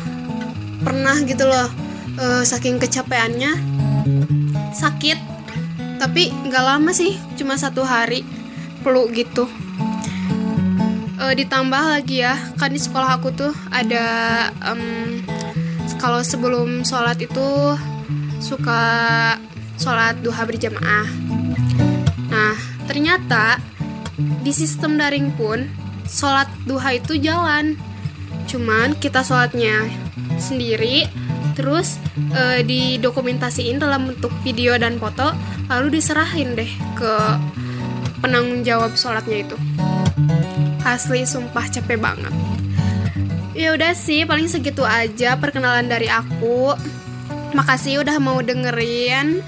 pernah 0.85 1.17
gitu 1.25 1.45
loh, 1.49 1.69
eh, 2.21 2.43
saking 2.45 2.81
kecapeannya 2.81 3.77
sakit 4.77 5.19
tapi 5.97 6.29
nggak 6.29 6.65
lama 6.65 6.93
sih 6.93 7.17
cuma 7.41 7.57
satu 7.57 7.83
hari 7.83 8.21
peluk 8.87 9.11
gitu. 9.11 9.51
E, 11.19 11.25
ditambah 11.35 11.83
lagi 11.99 12.23
ya 12.23 12.39
kan 12.55 12.71
di 12.71 12.79
sekolah 12.79 13.19
aku 13.19 13.35
tuh 13.35 13.51
ada 13.75 14.07
um, 14.63 15.19
kalau 15.99 16.23
sebelum 16.23 16.87
sholat 16.87 17.19
itu 17.19 17.75
suka 18.39 18.83
sholat 19.75 20.23
duha 20.23 20.47
berjamaah. 20.47 21.11
Nah 22.31 22.55
ternyata 22.87 23.59
di 24.47 24.55
sistem 24.55 24.95
daring 24.95 25.35
pun 25.35 25.67
sholat 26.07 26.47
duha 26.63 26.95
itu 26.95 27.19
jalan. 27.19 27.75
Cuman 28.47 28.95
kita 29.03 29.27
sholatnya 29.27 29.83
sendiri 30.39 31.11
terus 31.59 31.99
e, 32.31 32.63
didokumentasiin 32.63 33.83
dalam 33.83 34.15
bentuk 34.15 34.31
video 34.47 34.79
dan 34.79 35.03
foto 35.03 35.35
lalu 35.67 35.99
diserahin 35.99 36.55
deh 36.55 36.71
ke 36.95 37.15
penanggung 38.27 38.67
jawab 38.67 38.99
sholatnya 38.99 39.47
itu. 39.47 39.57
Asli 40.83 41.23
sumpah 41.23 41.71
capek 41.71 41.95
banget. 42.03 42.35
Ya 43.55 43.73
udah 43.73 43.95
sih 43.95 44.27
paling 44.27 44.51
segitu 44.51 44.83
aja 44.83 45.39
perkenalan 45.39 45.87
dari 45.87 46.11
aku. 46.11 46.75
Makasih 47.55 48.03
udah 48.03 48.19
mau 48.19 48.43
dengerin. 48.43 49.41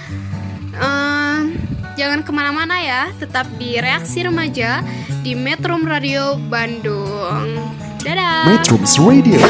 Ehm, 0.78 1.58
jangan 1.98 2.22
ke 2.22 2.30
mana-mana 2.30 2.78
ya 2.78 3.02
tetap 3.18 3.50
di 3.58 3.76
reaksi 3.82 4.22
remaja 4.22 4.86
di 5.26 5.34
Metro 5.34 5.74
Radio 5.82 6.38
Bandung. 6.38 7.58
Dadah! 8.06 8.46
Metro 8.46 8.78
Radio. 8.78 9.42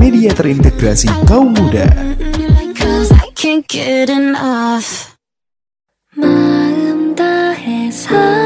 Media 0.00 0.30
terintegrasi 0.32 1.06
kaum 1.28 1.52
muda. 1.52 1.86
Can't 3.36 3.66
get 3.68 4.08
enough. 4.08 5.12
My 6.14 6.51
사 8.02 8.41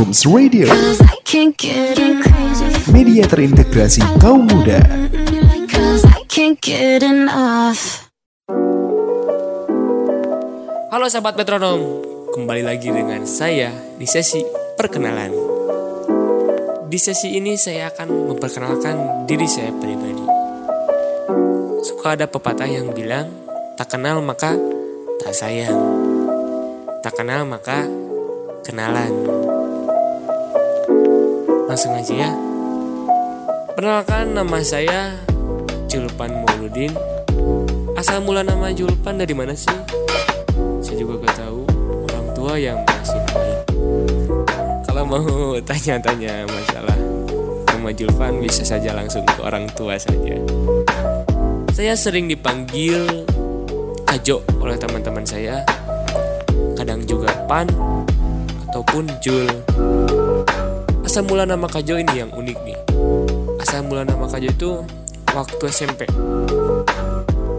Mushrooms 0.00 0.24
Radio. 0.32 0.64
Media 2.88 3.20
terintegrasi 3.28 4.00
kaum 4.16 4.48
muda. 4.48 4.80
Halo 10.88 11.04
sahabat 11.04 11.36
metronom 11.36 12.00
Kembali 12.32 12.64
lagi 12.64 12.88
dengan 12.88 13.28
saya 13.28 13.76
di 14.00 14.08
sesi 14.08 14.40
perkenalan. 14.80 15.36
Di 16.88 16.96
sesi 16.96 17.36
ini 17.36 17.60
saya 17.60 17.92
akan 17.92 18.32
memperkenalkan 18.32 19.28
diri 19.28 19.44
saya 19.44 19.68
pribadi. 19.68 20.24
Suka 21.84 22.16
ada 22.16 22.24
pepatah 22.24 22.72
yang 22.72 22.96
bilang 22.96 23.28
Tak 23.76 24.00
kenal 24.00 24.24
maka 24.24 24.56
tak 25.20 25.36
sayang. 25.36 25.76
Tak 27.04 27.20
kenal 27.20 27.44
maka 27.44 27.84
kenalan 28.64 29.39
langsung 31.80 31.96
aja 31.96 32.28
ya. 32.28 32.30
Perkenalkan 33.72 34.36
nama 34.36 34.60
saya 34.60 35.16
Julpan 35.88 36.44
Mauludin. 36.44 36.92
Asal 37.96 38.20
mula 38.20 38.44
nama 38.44 38.68
Julpan 38.68 39.16
dari 39.16 39.32
mana 39.32 39.56
sih? 39.56 39.72
Saya 40.84 41.00
juga 41.00 41.24
gak 41.24 41.40
tahu 41.40 41.64
orang 42.04 42.26
tua 42.36 42.60
yang 42.60 42.76
masih 42.84 43.16
baik. 43.32 43.58
Kalau 44.84 45.08
mau 45.08 45.24
tanya-tanya 45.72 46.44
masalah 46.52 46.98
nama 47.72 47.88
Julpan 47.96 48.44
bisa 48.44 48.60
saja 48.60 48.92
langsung 48.92 49.24
ke 49.24 49.40
orang 49.40 49.64
tua 49.72 49.96
saja. 49.96 50.36
Saya 51.72 51.96
sering 51.96 52.28
dipanggil 52.28 53.24
Ajo 54.04 54.44
oleh 54.60 54.76
teman-teman 54.76 55.24
saya. 55.24 55.64
Kadang 56.76 57.08
juga 57.08 57.32
Pan 57.48 57.64
ataupun 58.68 59.08
Jul. 59.24 59.69
Asal 61.10 61.26
mula 61.26 61.42
nama 61.42 61.66
Kajo 61.66 61.98
ini 61.98 62.22
yang 62.22 62.30
unik 62.30 62.58
nih. 62.62 62.78
Asal 63.58 63.82
mula 63.82 64.06
nama 64.06 64.30
Kajo 64.30 64.46
itu 64.46 64.86
waktu 65.34 65.64
SMP. 65.66 66.06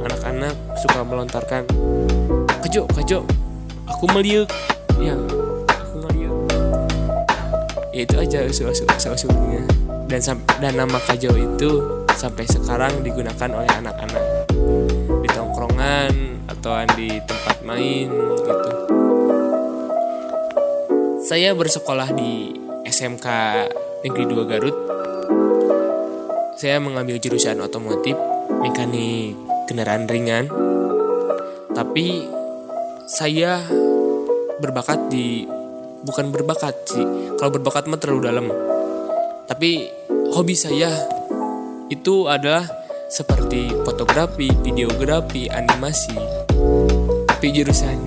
Anak-anak 0.08 0.56
suka 0.80 1.04
melontarkan 1.04 1.68
Kajo, 2.64 2.88
Kajo, 2.88 3.28
aku 3.92 4.08
meliuk. 4.16 4.48
Ya, 5.04 5.20
aku 5.68 6.00
meliuk. 6.00 6.48
Ya 7.92 8.08
itu 8.08 8.16
aja 8.24 8.48
usul-usulnya. 8.48 9.68
Dan 10.08 10.24
dan 10.64 10.72
nama 10.72 10.96
Kajo 11.04 11.36
itu 11.36 11.72
sampai 12.16 12.48
sekarang 12.48 13.04
digunakan 13.04 13.52
oleh 13.52 13.68
anak-anak 13.68 14.48
di 14.96 15.28
tongkrongan 15.28 16.40
atau 16.48 16.88
di 16.96 17.20
tempat 17.28 17.60
main 17.68 18.08
gitu. 18.16 18.72
Saya 21.28 21.52
bersekolah 21.52 22.16
di 22.16 22.61
SMK 23.02 23.28
Negeri 24.06 24.24
2 24.30 24.46
Garut. 24.46 24.78
Saya 26.54 26.78
mengambil 26.78 27.18
jurusan 27.18 27.58
otomotif, 27.58 28.14
mekanik 28.62 29.34
kendaraan 29.66 30.06
ringan. 30.06 30.46
Tapi 31.74 32.30
saya 33.10 33.66
berbakat 34.62 35.10
di 35.10 35.50
bukan 36.06 36.30
berbakat 36.30 36.78
sih. 36.86 37.02
Kalau 37.42 37.50
berbakat 37.50 37.90
mah 37.90 37.98
terlalu 37.98 38.22
dalam. 38.22 38.46
Tapi 39.50 39.90
hobi 40.38 40.54
saya 40.54 40.94
itu 41.90 42.30
adalah 42.30 42.70
seperti 43.10 43.74
fotografi, 43.82 44.54
videografi, 44.62 45.50
animasi. 45.50 46.14
Tapi 47.26 47.50
jurusan 47.50 47.98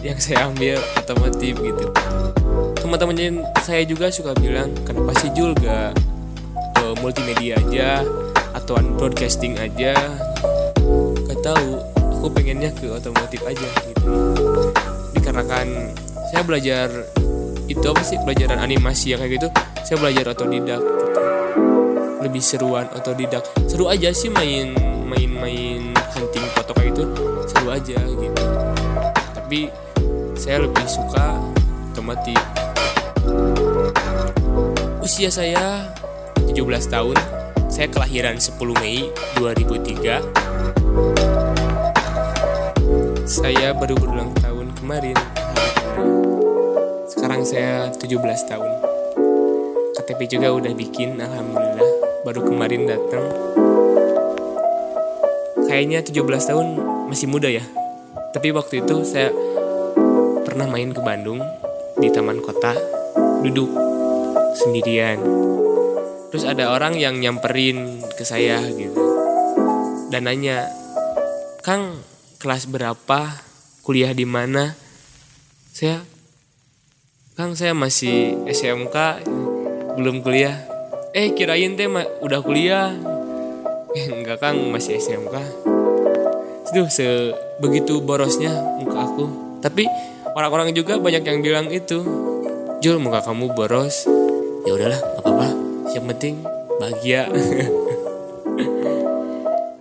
yang 0.00 0.16
saya 0.16 0.48
ambil 0.48 0.80
otomotif 0.96 1.52
gitu 1.60 1.92
teman-teman 2.88 3.44
saya 3.68 3.84
juga 3.84 4.08
suka 4.08 4.32
bilang 4.40 4.72
kenapa 4.80 5.12
sih 5.20 5.28
Jul 5.36 5.52
gak 5.60 5.92
uh, 6.80 6.96
multimedia 7.04 7.60
aja 7.60 8.00
atau 8.56 8.80
broadcasting 8.96 9.60
aja? 9.60 9.92
Gak 11.28 11.38
tahu 11.44 11.84
aku 12.00 12.32
pengennya 12.32 12.72
ke 12.72 12.88
otomotif 12.88 13.44
aja 13.44 13.68
gitu. 13.92 14.32
Dikarenakan 15.12 15.92
saya 16.32 16.40
belajar 16.48 16.88
itu 17.68 17.84
apa 17.84 18.00
sih 18.00 18.16
pelajaran 18.24 18.56
animasi 18.56 19.12
yang 19.12 19.20
kayak 19.20 19.36
gitu 19.36 19.48
saya 19.84 19.96
belajar 20.00 20.32
otodidak 20.32 20.80
gitu. 20.80 21.20
lebih 22.24 22.40
seruan 22.40 22.88
otodidak. 22.96 23.44
Seru 23.68 23.92
aja 23.92 24.16
sih 24.16 24.32
main 24.32 24.72
main 25.04 25.28
main 25.28 25.92
hunting 26.16 26.46
foto 26.56 26.72
kayak 26.72 26.96
gitu. 26.96 27.04
Seru 27.52 27.68
aja 27.68 28.00
gitu. 28.00 28.44
Tapi 29.12 29.68
saya 30.40 30.64
lebih 30.64 30.88
suka 30.88 31.36
otomotif 31.92 32.57
Usia 35.08 35.32
saya 35.32 35.88
17 36.36 36.60
tahun. 36.92 37.16
Saya 37.72 37.88
kelahiran 37.88 38.36
10 38.36 38.60
Mei 38.76 39.08
2003. 39.40 40.20
Saya 43.24 43.72
baru 43.72 43.96
berulang 43.96 44.36
tahun 44.36 44.68
kemarin. 44.76 45.16
Sekarang 47.08 47.40
saya 47.40 47.88
17 47.96 48.20
tahun. 48.52 48.68
KTP 49.96 50.28
juga 50.28 50.52
udah 50.52 50.76
bikin, 50.76 51.16
alhamdulillah. 51.16 51.88
Baru 52.28 52.44
kemarin 52.44 52.84
datang. 52.84 53.32
Kayaknya 55.72 56.04
17 56.04 56.52
tahun 56.52 56.84
masih 57.08 57.32
muda 57.32 57.48
ya. 57.48 57.64
Tapi 58.36 58.52
waktu 58.52 58.84
itu 58.84 59.08
saya 59.08 59.32
pernah 60.44 60.68
main 60.68 60.92
ke 60.92 61.00
Bandung 61.00 61.40
di 61.96 62.12
taman 62.12 62.44
kota 62.44 62.76
duduk 63.40 63.87
sendirian. 64.58 65.22
Terus 66.28 66.44
ada 66.44 66.74
orang 66.74 66.98
yang 66.98 67.16
nyamperin 67.22 68.02
ke 68.18 68.26
saya 68.26 68.60
gitu. 68.74 68.98
Dan 70.10 70.26
nanya 70.26 70.66
Kang 71.62 72.02
kelas 72.42 72.66
berapa? 72.66 73.46
Kuliah 73.86 74.12
di 74.12 74.28
mana? 74.28 74.76
Saya 75.72 76.04
Kang 77.38 77.54
saya 77.54 77.72
masih 77.72 78.34
SMK 78.50 79.24
belum 79.96 80.26
kuliah. 80.26 80.58
Eh 81.14 81.32
kirain 81.32 81.78
teh 81.78 81.88
udah 82.20 82.40
kuliah. 82.42 82.92
Enggak 83.94 84.44
Kang 84.44 84.68
masih 84.68 85.00
SMK 85.00 85.34
Aduh, 86.68 86.84
sebegitu 86.92 88.04
borosnya 88.04 88.52
muka 88.76 89.08
aku. 89.08 89.24
Tapi 89.64 89.88
orang-orang 90.36 90.76
juga 90.76 91.00
banyak 91.00 91.24
yang 91.24 91.40
bilang 91.40 91.66
itu 91.72 92.04
Jul 92.84 93.00
muka 93.00 93.24
kamu 93.24 93.56
boros 93.56 94.06
ya 94.68 94.76
udahlah 94.76 95.00
gak 95.00 95.24
apa-apa. 95.24 95.48
Yang 95.96 96.04
penting 96.12 96.34
bahagia. 96.76 97.22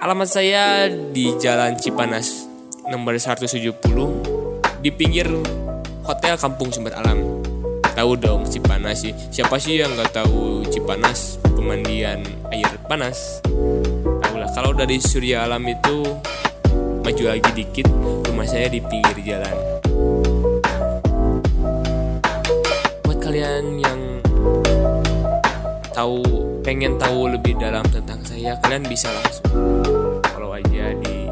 Alamat 0.07 0.29
saya 0.31 0.87
di 0.87 1.35
Jalan 1.35 1.75
Cipanas 1.75 2.47
nomor 2.87 3.19
170 3.19 3.51
di 4.79 4.89
pinggir 4.95 5.27
hotel 6.07 6.39
Kampung 6.39 6.71
Sumber 6.71 6.95
Alam. 6.95 7.43
Tahu 7.83 8.11
dong 8.15 8.47
Cipanas 8.47 9.03
sih. 9.03 9.11
Siapa 9.11 9.59
sih 9.59 9.83
yang 9.83 9.91
nggak 9.91 10.23
tahu 10.23 10.63
Cipanas? 10.71 11.35
Pemandian 11.43 12.23
air 12.55 12.71
panas. 12.87 13.43
Tahu 14.23 14.39
lah 14.39 14.47
kalau 14.55 14.71
dari 14.71 15.03
Surya 15.03 15.43
Alam 15.43 15.67
itu 15.67 16.07
maju 17.03 17.23
lagi 17.27 17.51
dikit 17.51 17.91
rumah 18.23 18.47
saya 18.47 18.71
di 18.71 18.79
pinggir 18.79 19.35
jalan. 19.35 19.57
Kalian 23.27 23.83
yang 23.83 23.96
tahu 25.97 26.21
pengen 26.61 26.93
tahu 27.01 27.25
lebih 27.25 27.57
dalam 27.57 27.81
tentang 27.89 28.21
saya 28.21 28.53
kalian 28.61 28.85
bisa 28.85 29.09
langsung 29.09 29.49
follow 30.29 30.53
aja 30.53 30.93
di 30.93 31.25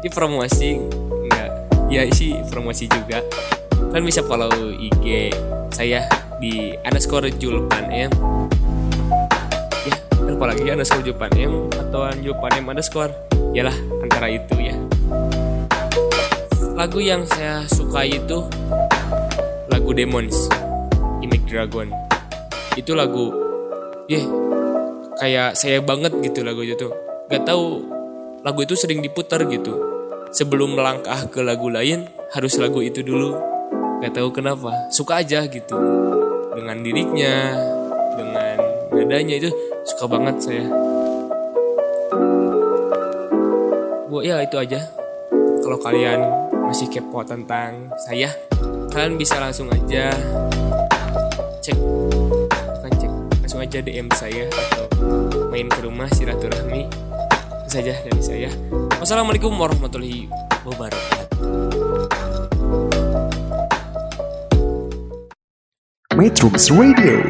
di 0.00 0.08
promosi 0.08 0.80
enggak 1.28 1.48
ya 1.92 2.08
sih 2.08 2.32
promosi 2.48 2.88
juga. 2.88 3.20
Kalian 3.92 4.08
bisa 4.08 4.24
follow 4.24 4.72
IG 4.72 5.36
saya 5.68 6.08
di 6.40 6.72
underscore 6.80 7.28
julpan 7.36 7.92
m. 7.92 8.08
Ya 9.84 9.94
lupa 10.24 10.48
lagi 10.48 10.64
underscore 10.64 11.04
julpan 11.04 11.28
m 11.36 11.68
atau 11.68 12.08
julpan 12.24 12.64
m 12.64 12.72
underscore. 12.72 13.12
Yalah 13.52 13.76
antara 14.00 14.32
itu 14.32 14.64
ya. 14.64 14.72
Lagu 16.72 17.04
yang 17.04 17.28
saya 17.28 17.68
suka 17.68 18.00
itu 18.08 18.48
lagu 19.68 19.92
Demons 19.92 20.48
Image 21.20 21.44
Dragon. 21.52 21.92
Itu 22.74 22.96
lagu 22.96 23.43
ya 24.04 24.20
kayak 25.16 25.56
saya 25.56 25.80
banget 25.80 26.12
gitu 26.20 26.44
lagu 26.44 26.60
itu 26.60 26.90
gak 27.30 27.48
tahu 27.48 27.80
lagu 28.44 28.60
itu 28.60 28.76
sering 28.76 29.00
diputar 29.00 29.40
gitu. 29.48 29.72
Sebelum 30.34 30.76
melangkah 30.76 31.30
ke 31.30 31.40
lagu 31.40 31.72
lain 31.72 32.10
harus 32.36 32.60
lagu 32.60 32.84
itu 32.84 33.00
dulu. 33.00 33.32
Gak 34.04 34.12
tahu 34.20 34.28
kenapa 34.34 34.92
suka 34.92 35.24
aja 35.24 35.48
gitu. 35.48 35.78
Dengan 36.52 36.84
liriknya 36.84 37.56
dengan 38.14 38.56
nadanya 38.92 39.34
itu 39.40 39.50
suka 39.88 40.04
banget 40.04 40.36
saya. 40.44 40.66
Bu 44.12 44.20
ya 44.20 44.44
itu 44.44 44.60
aja. 44.60 44.84
Kalau 45.64 45.80
kalian 45.80 46.20
masih 46.68 46.92
kepo 46.92 47.24
tentang 47.24 47.88
saya 48.04 48.28
kalian 48.92 49.16
bisa 49.16 49.40
langsung 49.40 49.68
aja 49.72 50.12
cek 51.64 51.76
aja 53.64 53.80
DM 53.80 54.12
saya 54.12 54.44
atau 54.52 54.84
main 55.48 55.64
ke 55.72 55.80
rumah 55.80 56.04
silaturahmi 56.12 56.84
itu 57.64 57.68
saja 57.72 57.96
dari 57.96 58.20
saya. 58.20 58.50
Wassalamualaikum 59.00 59.56
warahmatullahi 59.56 60.28
wabarakatuh. 60.68 61.24
Metrums 66.12 66.68
Radio. 66.68 67.24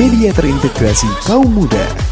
Media 0.00 0.32
terintegrasi 0.32 1.06
kaum 1.28 1.52
muda 1.52 2.09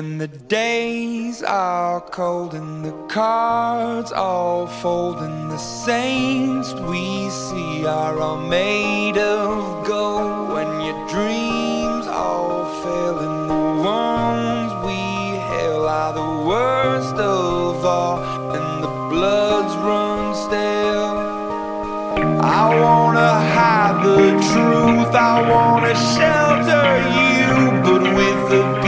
When 0.00 0.16
the 0.16 0.28
days 0.28 1.42
are 1.42 2.00
cold 2.00 2.54
and 2.54 2.82
the 2.82 2.96
cards 3.08 4.12
all 4.12 4.66
fold 4.66 5.18
and 5.18 5.50
the 5.50 5.58
saints 5.58 6.72
we 6.72 7.28
see 7.28 7.84
are 7.84 8.18
all 8.18 8.38
made 8.38 9.18
of 9.18 9.86
gold. 9.86 10.54
When 10.54 10.80
your 10.80 10.98
dreams 11.06 12.06
all 12.06 12.64
fail 12.82 13.18
and 13.26 13.50
the 13.50 13.64
ones 13.84 14.72
we 14.86 15.02
hail 15.50 15.84
are 15.84 16.14
the 16.14 16.48
worst 16.48 17.16
of 17.16 17.84
all 17.84 18.22
and 18.56 18.82
the 18.82 18.94
bloods 19.12 19.74
run 19.84 20.34
stale 20.34 21.12
I 22.40 22.64
wanna 22.84 23.32
hide 23.54 23.98
the 24.02 24.30
truth, 24.48 25.14
I 25.14 25.36
wanna 25.52 25.94
shelter 26.14 26.88
you, 27.18 27.82
but 27.84 28.02
with 28.16 28.40
the 28.48 28.80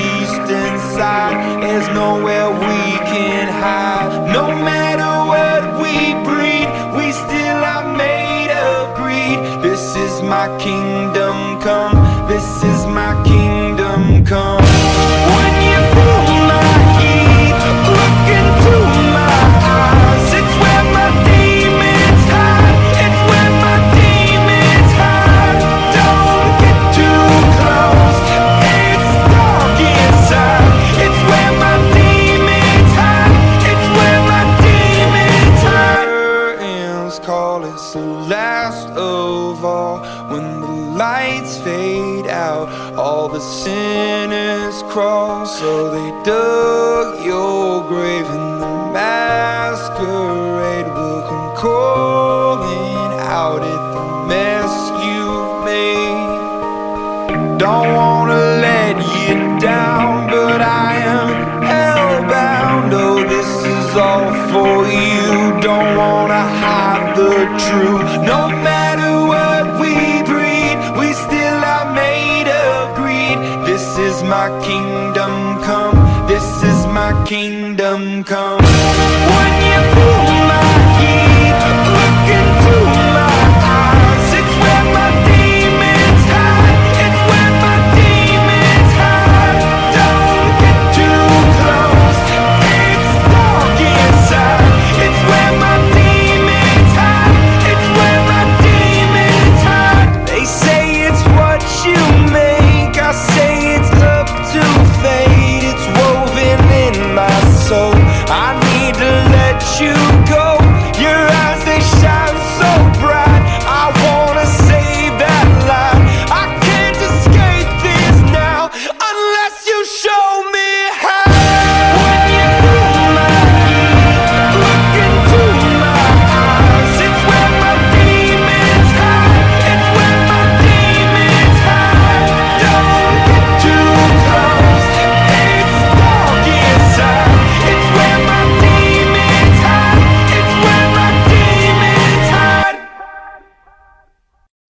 beast 0.42 0.52
inside, 0.52 1.62
there's 1.62 1.88
nowhere 1.88 2.50
we 2.50 2.98
can 3.06 3.48
hide. 3.48 4.32
No 4.32 4.48
matter 4.48 5.12
what 5.28 5.80
we 5.82 6.14
breed, 6.24 6.68
we 6.96 7.12
still 7.12 7.64
are 7.64 7.96
made 7.96 8.50
of 8.50 8.96
greed. 8.96 9.38
This 9.62 9.96
is 9.96 10.22
my 10.22 10.46
kingdom 10.58 11.60
come, 11.60 11.94
this 12.28 12.64
is 12.64 12.86
my 12.86 13.20
kingdom 13.24 14.24
come. 14.24 14.61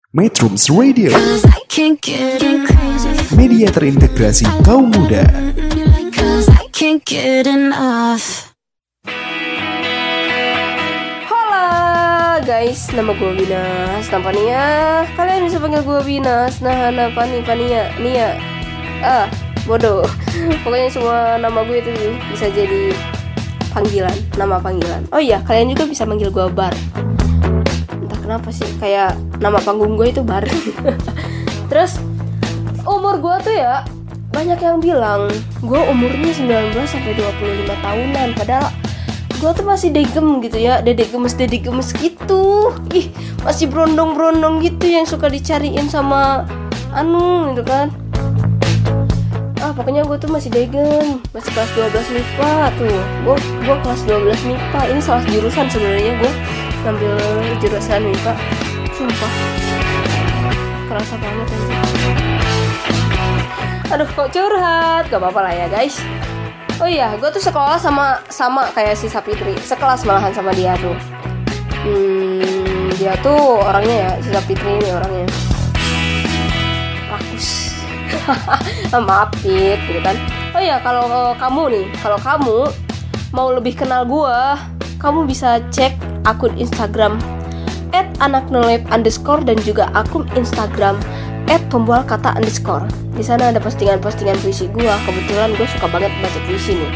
Metrums 0.09 0.73
Radio, 0.73 1.13
media 3.37 3.69
terintegrasi 3.69 4.41
kaum 4.65 4.89
muda. 4.89 5.21
Halo 11.29 12.41
guys, 12.41 12.89
nama 12.89 13.13
gue 13.13 13.31
Binas. 13.37 14.09
Nampania 14.09 15.05
Kalian 15.13 15.45
bisa 15.45 15.61
panggil 15.61 15.85
gue 15.85 16.01
Binas. 16.01 16.57
Nah, 16.57 16.89
Napani, 16.89 17.45
Pania, 17.45 17.93
Nia 18.01 18.33
Ah, 19.05 19.29
bodoh. 19.69 20.09
Pokoknya 20.65 20.89
semua 20.89 21.37
nama 21.37 21.61
gue 21.61 21.85
itu 21.85 21.93
bisa 22.33 22.49
jadi 22.49 22.97
panggilan. 23.77 24.17
Nama 24.41 24.57
panggilan. 24.57 25.05
Oh 25.13 25.21
iya, 25.21 25.37
kalian 25.45 25.69
juga 25.77 25.85
bisa 25.85 26.01
manggil 26.09 26.33
gue 26.33 26.49
Bar 26.49 26.73
kenapa 28.29 28.53
sih, 28.53 28.69
kayak 28.77 29.17
nama 29.41 29.57
panggung 29.57 29.97
gue 29.97 30.13
itu 30.13 30.21
Bar. 30.21 30.45
Terus, 31.73 31.97
umur 32.85 33.17
gue 33.17 33.35
tuh 33.41 33.57
ya 33.57 33.81
banyak 34.29 34.61
yang 34.61 34.77
bilang 34.77 35.33
gue 35.65 35.81
umurnya 35.89 36.29
19 36.29 36.77
sampai 36.85 37.17
25 37.17 37.73
tahunan. 37.81 38.29
Padahal 38.37 38.69
gue 39.33 39.49
tuh 39.49 39.65
masih 39.65 39.89
degem 39.89 40.45
gitu 40.45 40.61
ya 40.61 40.77
dedek 40.85 41.09
gemes 41.09 41.33
dedek 41.33 41.65
gemes 41.65 41.89
gitu. 41.97 42.69
Ih 42.93 43.09
masih 43.41 43.65
berondong 43.65 44.13
berondong 44.13 44.61
gitu 44.61 44.85
yang 44.85 45.09
suka 45.09 45.25
dicariin 45.25 45.89
sama 45.89 46.45
anu 46.93 47.57
gitu 47.57 47.65
kan 47.65 47.89
ah 49.69 49.73
pokoknya 49.77 50.01
gue 50.01 50.17
tuh 50.17 50.33
masih 50.33 50.49
degem 50.49 51.21
masih 51.29 51.53
kelas 51.53 51.69
12 51.77 51.93
MIPA 52.09 52.53
tuh. 52.81 52.99
Gue 53.21 53.37
gue 53.37 53.75
kelas 53.85 54.01
12 54.09 54.49
MIPA 54.49 54.81
ini 54.89 54.97
salah 54.97 55.21
jurusan 55.29 55.69
sebenarnya 55.69 56.13
gue 56.17 56.31
ngambil 56.81 57.13
jurusan 57.61 58.01
MIPA 58.01 58.33
sumpah. 58.97 59.31
Kerasa 60.89 61.15
banget 61.21 61.47
aja 61.53 61.77
aduh 63.89 64.09
kok 64.09 64.29
curhat? 64.33 65.09
Gak 65.09 65.17
apa-apa 65.21 65.49
lah 65.49 65.53
ya 65.53 65.65
guys. 65.69 65.97
Oh 66.77 66.85
iya, 66.85 67.17
gue 67.17 67.29
tuh 67.33 67.41
sekolah 67.41 67.75
sama 67.81 68.21
sama 68.29 68.69
kayak 68.71 68.95
si 68.95 69.09
Sapitri, 69.09 69.57
sekelas 69.59 70.05
malahan 70.05 70.31
sama 70.31 70.53
dia 70.53 70.77
tuh. 70.79 70.95
Hmm, 71.83 72.93
dia 72.95 73.17
tuh 73.19 73.59
orangnya 73.59 73.97
ya, 73.97 74.11
si 74.21 74.29
Sapitri 74.29 74.77
ini 74.77 74.89
orangnya. 74.93 75.48
Maaf 79.07 79.29
Pit, 79.41 79.79
gitu 79.89 79.99
kan. 80.01 80.15
Oh 80.53 80.61
iya, 80.61 80.81
kalau 80.81 81.05
eh, 81.07 81.33
kamu 81.37 81.61
nih, 81.73 81.85
kalau 82.01 82.19
kamu 82.19 82.57
mau 83.33 83.53
lebih 83.53 83.77
kenal 83.77 84.05
gue, 84.05 84.37
kamu 84.97 85.29
bisa 85.29 85.61
cek 85.69 85.95
akun 86.25 86.53
Instagram 86.59 87.17
@anaknolep 88.19 88.85
underscore 88.93 89.41
dan 89.41 89.57
juga 89.65 89.89
akun 89.97 90.27
Instagram 90.37 90.99
pembual 91.73 92.05
kata 92.05 92.37
underscore. 92.37 92.85
Di 93.17 93.25
sana 93.25 93.49
ada 93.49 93.57
postingan-postingan 93.57 94.37
puisi 94.45 94.69
gue. 94.69 94.85
Kebetulan 94.85 95.57
gue 95.57 95.65
suka 95.65 95.89
banget 95.89 96.13
baca 96.21 96.39
puisi 96.45 96.77
nih. 96.77 96.91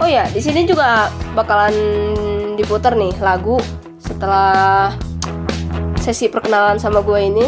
Oh 0.00 0.08
ya, 0.08 0.24
di 0.32 0.40
sini 0.40 0.64
juga 0.64 1.12
bakalan 1.36 1.74
diputar 2.56 2.96
nih 2.96 3.12
lagu 3.20 3.60
setelah 4.00 4.94
sesi 6.00 6.32
perkenalan 6.32 6.80
sama 6.80 7.04
gue 7.04 7.20
ini. 7.20 7.46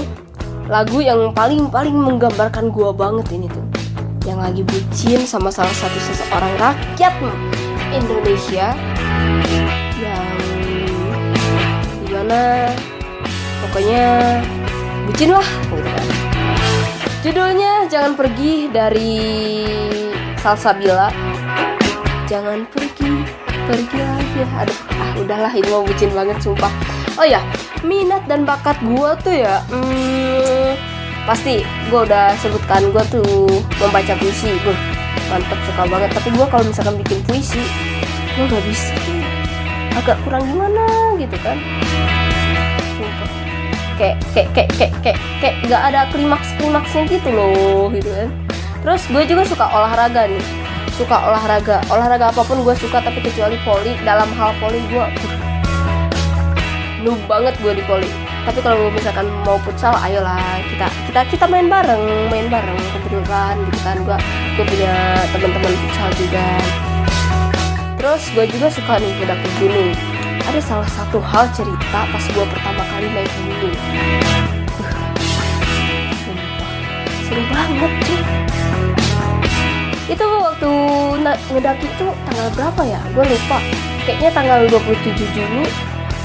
Lagu 0.71 1.03
yang 1.03 1.35
paling 1.35 1.67
paling 1.67 1.99
menggambarkan 1.99 2.71
gue 2.71 2.95
banget 2.95 3.27
ini 3.35 3.51
tuh. 3.51 3.67
Yang 4.23 4.39
lagi 4.39 4.63
bucin 4.63 5.21
sama 5.27 5.51
salah 5.51 5.75
satu 5.75 5.99
seseorang 5.99 6.55
rakyat 6.63 7.11
Indonesia. 7.91 8.71
Yang 9.99 10.31
gimana? 12.07 12.71
Pokoknya 13.67 14.07
bucin 15.11 15.35
lah 15.35 15.49
gitu 15.75 15.83
kan. 15.83 16.07
Judulnya 17.27 17.91
jangan 17.91 18.15
pergi 18.15 18.71
dari 18.71 19.19
Salsabila 20.39 21.11
jangan 22.31 22.63
pergi 22.71 23.27
pergi 23.67 23.99
lagi 23.99 24.41
aduh 24.47 24.81
ah 24.95 25.11
udahlah 25.19 25.51
ini 25.51 25.67
mau 25.67 25.83
bucin 25.83 26.15
banget 26.15 26.39
sumpah. 26.39 26.71
Oh 27.19 27.27
ya 27.27 27.43
minat 27.85 28.25
dan 28.29 28.45
bakat 28.45 28.77
gue 28.85 29.11
tuh 29.25 29.35
ya 29.35 29.65
hmm, 29.73 30.60
pasti 31.31 31.63
gue 31.63 32.01
udah 32.11 32.35
sebutkan 32.43 32.91
gue 32.91 33.05
tuh 33.07 33.47
membaca 33.79 34.19
puisi. 34.19 34.51
Gue 34.67 34.75
mantep 35.31 35.59
suka 35.63 35.87
banget. 35.87 36.11
Tapi 36.11 36.29
gue 36.35 36.47
kalau 36.51 36.65
misalkan 36.67 36.99
bikin 36.99 37.23
puisi 37.31 37.63
gue 38.35 38.45
nggak 38.51 38.65
bisa. 38.67 38.95
Agak 39.95 40.19
kurang 40.27 40.43
gimana 40.43 41.15
gitu 41.23 41.37
kan. 41.39 41.55
Sumpah. 42.99 43.31
Kayak 43.95 44.17
kayak 44.35 44.49
kayak 44.51 44.71
kayak 44.75 44.93
kayak 45.07 45.19
kayak 45.39 45.55
nggak 45.71 45.83
ada 45.95 46.01
klimaks 46.11 46.51
klimaksnya 46.59 47.03
gitu 47.07 47.31
loh 47.31 47.87
gitu 47.95 48.11
kan. 48.11 48.29
Terus 48.83 49.03
gue 49.07 49.23
juga 49.31 49.43
suka 49.47 49.71
olahraga 49.71 50.27
nih. 50.27 50.43
Suka 50.99 51.15
olahraga. 51.31 51.79
Olahraga 51.95 52.35
apa 52.35 52.43
pun 52.43 52.59
gue 52.67 52.75
suka 52.75 52.99
tapi 52.99 53.23
kecuali 53.23 53.55
poli. 53.63 53.95
Dalam 54.03 54.27
hal 54.35 54.51
poli 54.59 54.83
gue 54.91 55.07
noob 57.07 57.23
banget 57.31 57.55
gue 57.63 57.73
di 57.81 57.85
poli 57.87 58.30
tapi 58.49 58.59
kalau 58.65 58.89
misalkan 58.89 59.29
mau 59.45 59.61
futsal 59.61 59.93
ayolah 60.01 60.41
kita 60.65 60.87
kita 61.11 61.21
kita 61.29 61.45
main 61.45 61.69
bareng 61.69 62.33
main 62.33 62.49
bareng 62.49 62.79
kebetulan 62.97 63.55
gitu 63.69 63.81
kan 63.85 63.97
gue 64.01 64.19
gue 64.57 64.65
punya 64.65 64.95
teman-teman 65.33 65.73
futsal 65.87 66.11
juga. 66.17 66.47
Terus 68.01 68.23
gue 68.33 68.45
juga 68.49 68.69
suka 68.73 68.97
nih 68.97 69.13
ke 69.13 69.49
gunung 69.61 69.93
ada 70.41 70.61
salah 70.65 70.89
satu 70.89 71.21
hal 71.21 71.47
cerita 71.53 72.01
pas 72.09 72.25
gue 72.25 72.45
pertama 72.49 72.83
kali 72.97 73.07
naik 73.13 73.31
gunung 73.45 73.77
uh, 74.81 75.13
seru 77.29 77.43
banget 77.53 77.93
cuy. 78.09 78.21
Itu 80.11 80.27
waktu 80.27 80.71
ngedaki 81.55 81.87
itu 81.87 82.07
tanggal 82.27 82.49
berapa 82.57 82.83
ya? 82.89 83.01
Gue 83.15 83.25
lupa. 83.29 83.61
Kayaknya 84.09 84.31
tanggal 84.33 84.61
27 84.67 85.37
Juni 85.37 85.69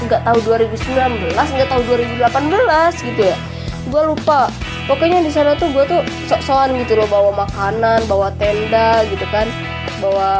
nggak 0.04 0.22
tahu 0.28 0.38
2019 0.44 1.32
nggak 1.32 1.68
tahu 1.72 1.82
2018 1.88 3.08
gitu 3.12 3.22
ya. 3.24 3.36
Gue 3.88 4.02
lupa. 4.12 4.52
Pokoknya 4.86 5.18
di 5.18 5.34
sana 5.34 5.58
tuh 5.58 5.66
gue 5.74 5.82
tuh 5.88 6.02
sok-sokan 6.30 6.78
gitu 6.78 6.94
loh 6.94 7.08
bawa 7.10 7.46
makanan 7.46 8.06
bawa 8.06 8.30
tenda 8.38 9.02
gitu 9.08 9.26
kan. 9.32 9.48
Bawa 9.98 10.32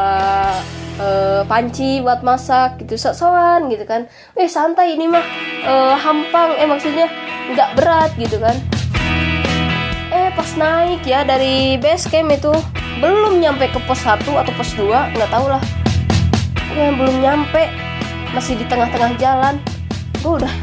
uh, 1.01 1.41
panci 1.49 1.99
buat 1.99 2.23
masak 2.23 2.79
gitu 2.83 2.95
sok-sokan 2.95 3.67
gitu 3.73 3.83
kan. 3.83 4.07
Eh 4.39 4.47
santai 4.47 4.95
ini 4.95 5.09
mah 5.09 5.25
uh, 5.67 5.95
hampang. 5.99 6.55
Eh 6.61 6.67
maksudnya 6.69 7.11
nggak 7.51 7.69
berat 7.75 8.11
gitu 8.15 8.39
kan. 8.39 8.55
Eh 10.13 10.31
pas 10.31 10.49
naik 10.55 11.03
ya 11.03 11.27
dari 11.27 11.75
base 11.75 12.07
camp 12.07 12.31
itu 12.31 12.53
belum 12.97 13.43
nyampe 13.43 13.69
ke 13.69 13.79
pos 13.83 14.01
1 14.01 14.23
atau 14.23 14.53
pos 14.55 14.71
2 14.79 15.17
nggak 15.17 15.31
tahu 15.31 15.45
lah. 15.51 15.61
Ya 16.77 16.93
belum 16.93 17.19
nyampe 17.19 17.67
masih 18.37 18.53
di 18.53 18.69
tengah-tengah 18.69 19.17
jalan. 19.17 19.57
Gue 20.21 20.37
udah 20.37 20.53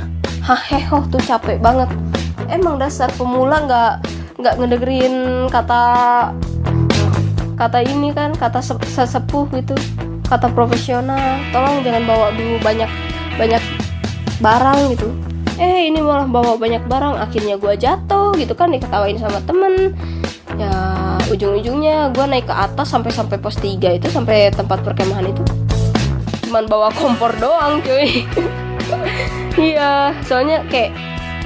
haheho 0.47 1.03
tuh 1.11 1.19
capek 1.27 1.59
banget. 1.59 1.91
Emang 2.47 2.79
dasar 2.79 3.11
pemula 3.19 3.67
nggak 3.67 3.93
nggak 4.39 4.55
ngedengerin 4.63 5.51
kata 5.51 5.83
kata 7.59 7.79
ini 7.83 8.15
kan 8.15 8.31
kata 8.31 8.63
sesepuh 8.63 9.51
gitu 9.59 9.75
kata 10.23 10.55
profesional. 10.55 11.43
Tolong 11.51 11.83
jangan 11.83 12.07
bawa 12.07 12.31
dulu 12.31 12.63
banyak 12.63 12.87
banyak 13.43 13.63
barang 14.39 14.95
gitu. 14.95 15.11
Eh 15.59 15.91
ini 15.91 15.99
malah 15.99 16.31
bawa 16.31 16.55
banyak 16.55 16.87
barang 16.87 17.19
akhirnya 17.27 17.59
gue 17.59 17.75
jatuh 17.75 18.39
gitu 18.39 18.55
kan 18.55 18.71
diketawain 18.71 19.19
sama 19.19 19.43
temen. 19.43 19.99
Ya 20.55 20.71
ujung-ujungnya 21.27 22.15
gue 22.15 22.23
naik 22.23 22.47
ke 22.47 22.55
atas 22.55 22.95
sampai 22.95 23.11
sampai 23.11 23.43
pos 23.43 23.59
3 23.59 23.99
itu 23.99 24.07
sampai 24.15 24.55
tempat 24.55 24.79
perkemahan 24.87 25.27
itu 25.27 25.64
cuman 26.55 26.71
bawa 26.71 26.87
kompor 26.95 27.35
doang 27.43 27.83
cuy. 27.83 28.23
Iya 29.59 30.15
soalnya 30.23 30.63
kayak 30.71 30.95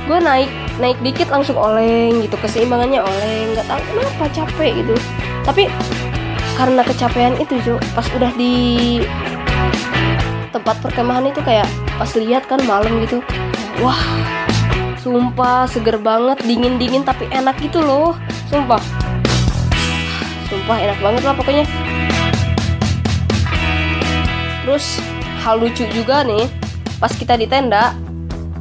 gue 0.04 0.18
naik 0.20 0.52
naik 0.80 1.00
dikit 1.00 1.32
langsung 1.32 1.56
oleng 1.56 2.20
gitu 2.20 2.36
keseimbangannya 2.44 3.00
oleng. 3.00 3.56
Nggak 3.56 3.72
tahu 3.72 3.80
kenapa 3.88 4.24
capek 4.36 4.70
gitu. 4.84 4.94
Tapi 5.48 5.64
karena 6.60 6.84
kecapean 6.84 7.40
itu 7.40 7.56
Jo 7.64 7.80
pas 7.96 8.04
udah 8.12 8.28
di 8.36 8.56
tempat 10.52 10.76
perkemahan 10.84 11.32
itu 11.32 11.40
kayak 11.40 11.64
pas 11.96 12.12
lihat 12.12 12.44
kan 12.44 12.60
malam 12.68 13.00
gitu 13.04 13.24
wah 13.80 14.00
sumpah 15.00 15.64
seger 15.72 15.96
banget 16.00 16.36
dingin 16.44 16.76
dingin 16.76 17.00
tapi 17.00 17.32
enak 17.32 17.56
gitu 17.64 17.80
loh 17.80 18.12
sumpah. 18.52 18.80
Sumpah 20.52 20.76
enak 20.76 21.00
banget 21.00 21.22
lah 21.24 21.32
pokoknya 21.32 21.64
terus 24.68 25.00
hal 25.40 25.64
lucu 25.64 25.88
juga 25.88 26.20
nih 26.28 26.44
pas 27.00 27.08
kita 27.08 27.40
di 27.40 27.48
tenda 27.48 27.96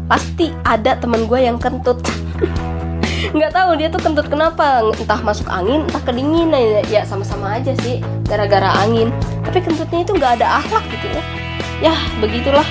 pasti 0.07 0.55
ada 0.63 0.95
teman 0.95 1.27
gue 1.27 1.35
yang 1.43 1.59
kentut. 1.59 1.99
Nggak 3.35 3.51
tahu 3.51 3.75
dia 3.75 3.91
tuh 3.91 3.99
kentut 3.99 4.31
kenapa. 4.31 4.87
Entah 4.95 5.19
masuk 5.19 5.51
angin 5.51 5.83
entah 5.83 5.99
kedinginan 5.99 6.55
ya, 6.55 6.81
ya 6.87 7.01
sama-sama 7.03 7.59
aja 7.59 7.75
sih 7.83 7.99
gara-gara 8.23 8.71
angin. 8.87 9.11
Tapi 9.43 9.59
kentutnya 9.59 10.07
itu 10.07 10.15
nggak 10.15 10.39
ada 10.39 10.63
akhlak 10.63 10.87
gitu 10.95 11.11
ya. 11.11 11.23
Ya 11.91 11.95
begitulah. 12.23 12.63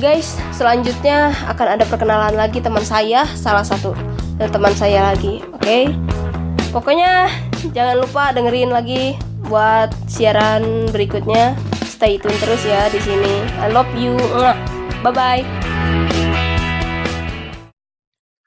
Guys 0.00 0.40
selanjutnya 0.56 1.36
akan 1.52 1.76
ada 1.76 1.84
perkenalan 1.84 2.32
lagi 2.32 2.64
teman 2.64 2.80
saya 2.80 3.28
salah 3.36 3.66
satu 3.66 3.92
dan 4.40 4.48
teman 4.48 4.72
saya 4.72 5.12
lagi 5.12 5.44
oke? 5.52 5.60
Okay? 5.60 5.92
pokoknya 6.72 7.32
jangan 7.72 7.96
lupa 7.98 8.30
dengerin 8.32 8.72
lagi 8.72 9.16
buat 9.48 9.88
siaran 10.06 10.92
berikutnya 10.92 11.56
stay 11.98 12.14
tune 12.22 12.38
terus 12.38 12.62
ya 12.62 12.86
di 12.94 13.02
sini. 13.02 13.42
I 13.58 13.74
love 13.74 13.90
you. 13.98 14.14
Bye 15.02 15.10
bye 15.10 15.42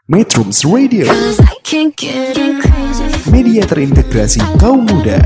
Metrums 0.08 0.64
Radio. 0.68 1.08
Media 3.32 3.64
terintegrasi 3.64 4.40
kaum 4.60 4.88
muda 4.88 5.20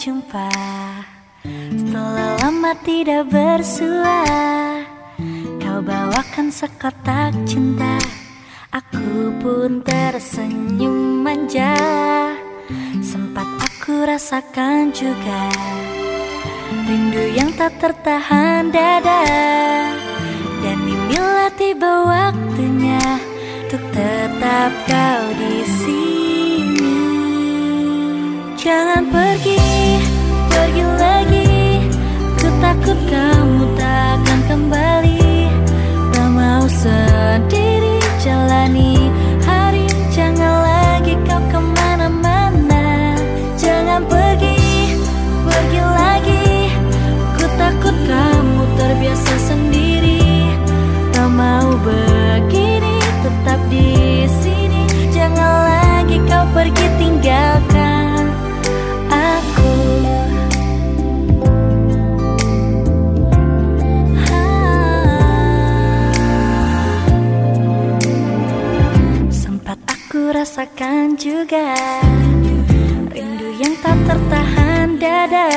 berjumpa. 0.00 0.48
Setelah 1.76 2.40
lama 2.40 2.72
tidak 2.80 3.28
bersua 3.28 4.24
Kau 5.60 5.84
bawakan 5.84 6.48
sekotak 6.48 7.36
cinta. 7.44 8.00
Aku 8.72 9.28
pun 9.44 9.84
tersenyum 9.84 11.20
manja. 11.20 11.76
Sempat 13.04 13.44
aku 13.44 14.08
rasakan 14.08 14.88
juga 14.96 15.52
Rindu 16.88 17.36
yang 17.36 17.52
tak 17.60 17.76
tertahan 17.76 18.72
dada. 18.72 19.20
Dan 20.64 20.80
inilah 20.80 21.52
tiba 21.60 22.08
waktunya 22.08 23.20
Untuk 23.68 23.84
tetap 23.92 24.72
kau 24.88 25.24
di 25.36 25.60
sini 25.68 25.99
Jangan 28.60 29.08
pergi, 29.08 29.56
pergi 30.52 30.84
lagi. 31.00 31.80
Ku 32.36 32.44
takut 32.60 33.00
kamu 33.08 33.72
takkan 33.72 34.40
kembali. 34.52 35.48
Tak 36.12 36.28
mau 36.28 36.68
sendiri 36.68 37.96
jalani 38.20 39.08
hari. 39.48 39.88
Jangan 40.12 40.60
lagi 40.60 41.16
kau 41.24 41.40
ke 41.48 41.56
mana-mana. 41.56 43.16
Jangan 43.56 44.04
pergi, 44.04 44.92
pergi 45.48 45.80
lagi. 45.80 46.44
Ku 47.40 47.48
takut 47.56 47.96
kamu 48.04 48.62
terbiasa 48.76 49.34
sendiri. 49.40 50.52
Tak 51.16 51.32
mau 51.32 51.80
begini, 51.80 53.00
tetap 53.24 53.60
di 53.72 54.28
sini. 54.28 54.84
Jangan 55.16 55.52
lagi 55.64 56.20
kau 56.28 56.44
pergi 56.52 56.86
tinggalkan 57.00 57.69
rasakan 70.40 71.20
juga. 71.20 71.76
Rindu 73.12 73.52
yang 73.60 73.76
tak 73.84 74.00
tertahan 74.08 74.96
dada 74.96 75.52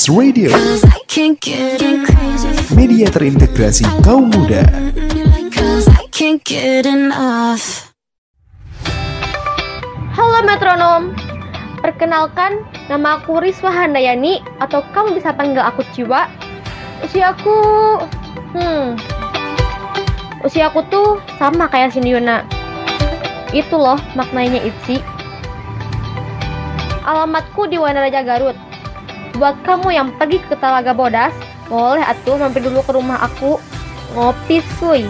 Metrums 0.00 0.16
Radio, 0.16 0.48
media 2.72 3.06
terintegrasi 3.12 3.84
kaum 4.00 4.32
muda. 4.32 4.64
Halo 10.16 10.38
metronom, 10.48 11.12
perkenalkan 11.84 12.64
nama 12.88 13.20
aku 13.20 13.44
Riswa 13.44 13.68
Handayani 13.68 14.40
atau 14.64 14.80
kamu 14.96 15.20
bisa 15.20 15.36
panggil 15.36 15.60
aku 15.60 15.84
Ciwa. 15.92 16.32
Usiaku, 17.04 17.60
hmm, 18.56 18.96
usiaku 20.48 20.80
tuh 20.88 21.20
sama 21.36 21.68
kayak 21.68 21.92
Yuna. 22.00 22.48
Itu 23.52 23.76
loh 23.76 24.00
maknanya 24.16 24.64
Itzi. 24.64 25.04
Alamatku 27.04 27.68
di 27.68 27.76
Wanaraja 27.76 28.24
Garut. 28.24 28.69
Buat 29.40 29.56
kamu 29.64 29.88
yang 29.88 30.12
pergi 30.20 30.36
ke 30.44 30.52
Talaga 30.60 30.92
Bodas, 30.92 31.32
boleh 31.64 32.04
atuh 32.04 32.36
mampir 32.36 32.60
dulu 32.60 32.84
ke 32.84 32.92
rumah 32.92 33.24
aku 33.24 33.56
ngopi 34.12 34.60
suy. 34.76 35.08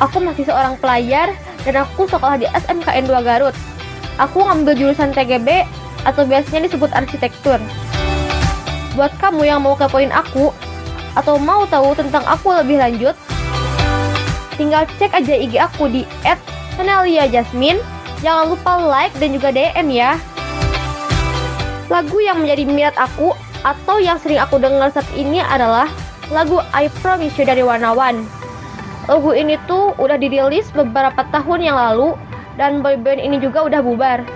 Aku 0.00 0.24
masih 0.24 0.48
seorang 0.48 0.80
pelajar 0.80 1.36
dan 1.60 1.84
aku 1.84 2.08
sekolah 2.08 2.40
di 2.40 2.48
SMKN 2.48 3.04
2 3.04 3.28
Garut. 3.28 3.52
Aku 4.16 4.40
ngambil 4.40 4.72
jurusan 4.80 5.12
TGB 5.12 5.68
atau 6.08 6.24
biasanya 6.24 6.64
disebut 6.64 6.88
arsitektur. 6.96 7.60
Buat 8.96 9.12
kamu 9.20 9.44
yang 9.44 9.60
mau 9.60 9.76
kepoin 9.76 10.08
aku 10.16 10.48
atau 11.12 11.36
mau 11.36 11.68
tahu 11.68 11.92
tentang 11.92 12.24
aku 12.24 12.56
lebih 12.56 12.80
lanjut, 12.80 13.12
tinggal 14.56 14.88
cek 14.96 15.12
aja 15.12 15.36
IG 15.36 15.60
aku 15.60 15.92
di 15.92 16.08
@nelia_jasmine. 16.80 17.84
Jangan 18.24 18.48
lupa 18.48 18.80
like 18.80 19.12
dan 19.20 19.36
juga 19.36 19.52
DM 19.52 19.92
ya. 19.92 20.16
Lagu 21.86 22.18
yang 22.18 22.42
menjadi 22.42 22.66
minat 22.66 22.96
aku 22.98 23.30
atau 23.62 24.02
yang 24.02 24.18
sering 24.18 24.42
aku 24.42 24.58
dengar 24.58 24.90
saat 24.90 25.06
ini 25.14 25.38
adalah 25.38 25.86
lagu 26.34 26.58
I 26.74 26.90
Promise 26.98 27.38
You 27.38 27.46
dari 27.46 27.62
Warna 27.62 27.94
One. 27.94 28.26
Lagu 29.06 29.30
ini 29.30 29.54
tuh 29.70 29.94
udah 29.94 30.18
dirilis 30.18 30.66
beberapa 30.74 31.22
tahun 31.30 31.62
yang 31.62 31.78
lalu 31.78 32.18
dan 32.58 32.82
boyband 32.82 33.22
ini 33.22 33.38
juga 33.38 33.70
udah 33.70 33.78
bubar. 33.86 34.26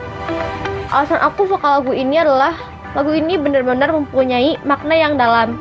Alasan 0.95 1.19
aku 1.19 1.51
suka 1.51 1.83
lagu 1.83 1.91
ini 1.91 2.23
adalah 2.23 2.55
lagu 2.95 3.11
ini 3.11 3.35
benar-benar 3.35 3.91
mempunyai 3.99 4.55
makna 4.63 4.95
yang 4.95 5.19
dalam. 5.19 5.59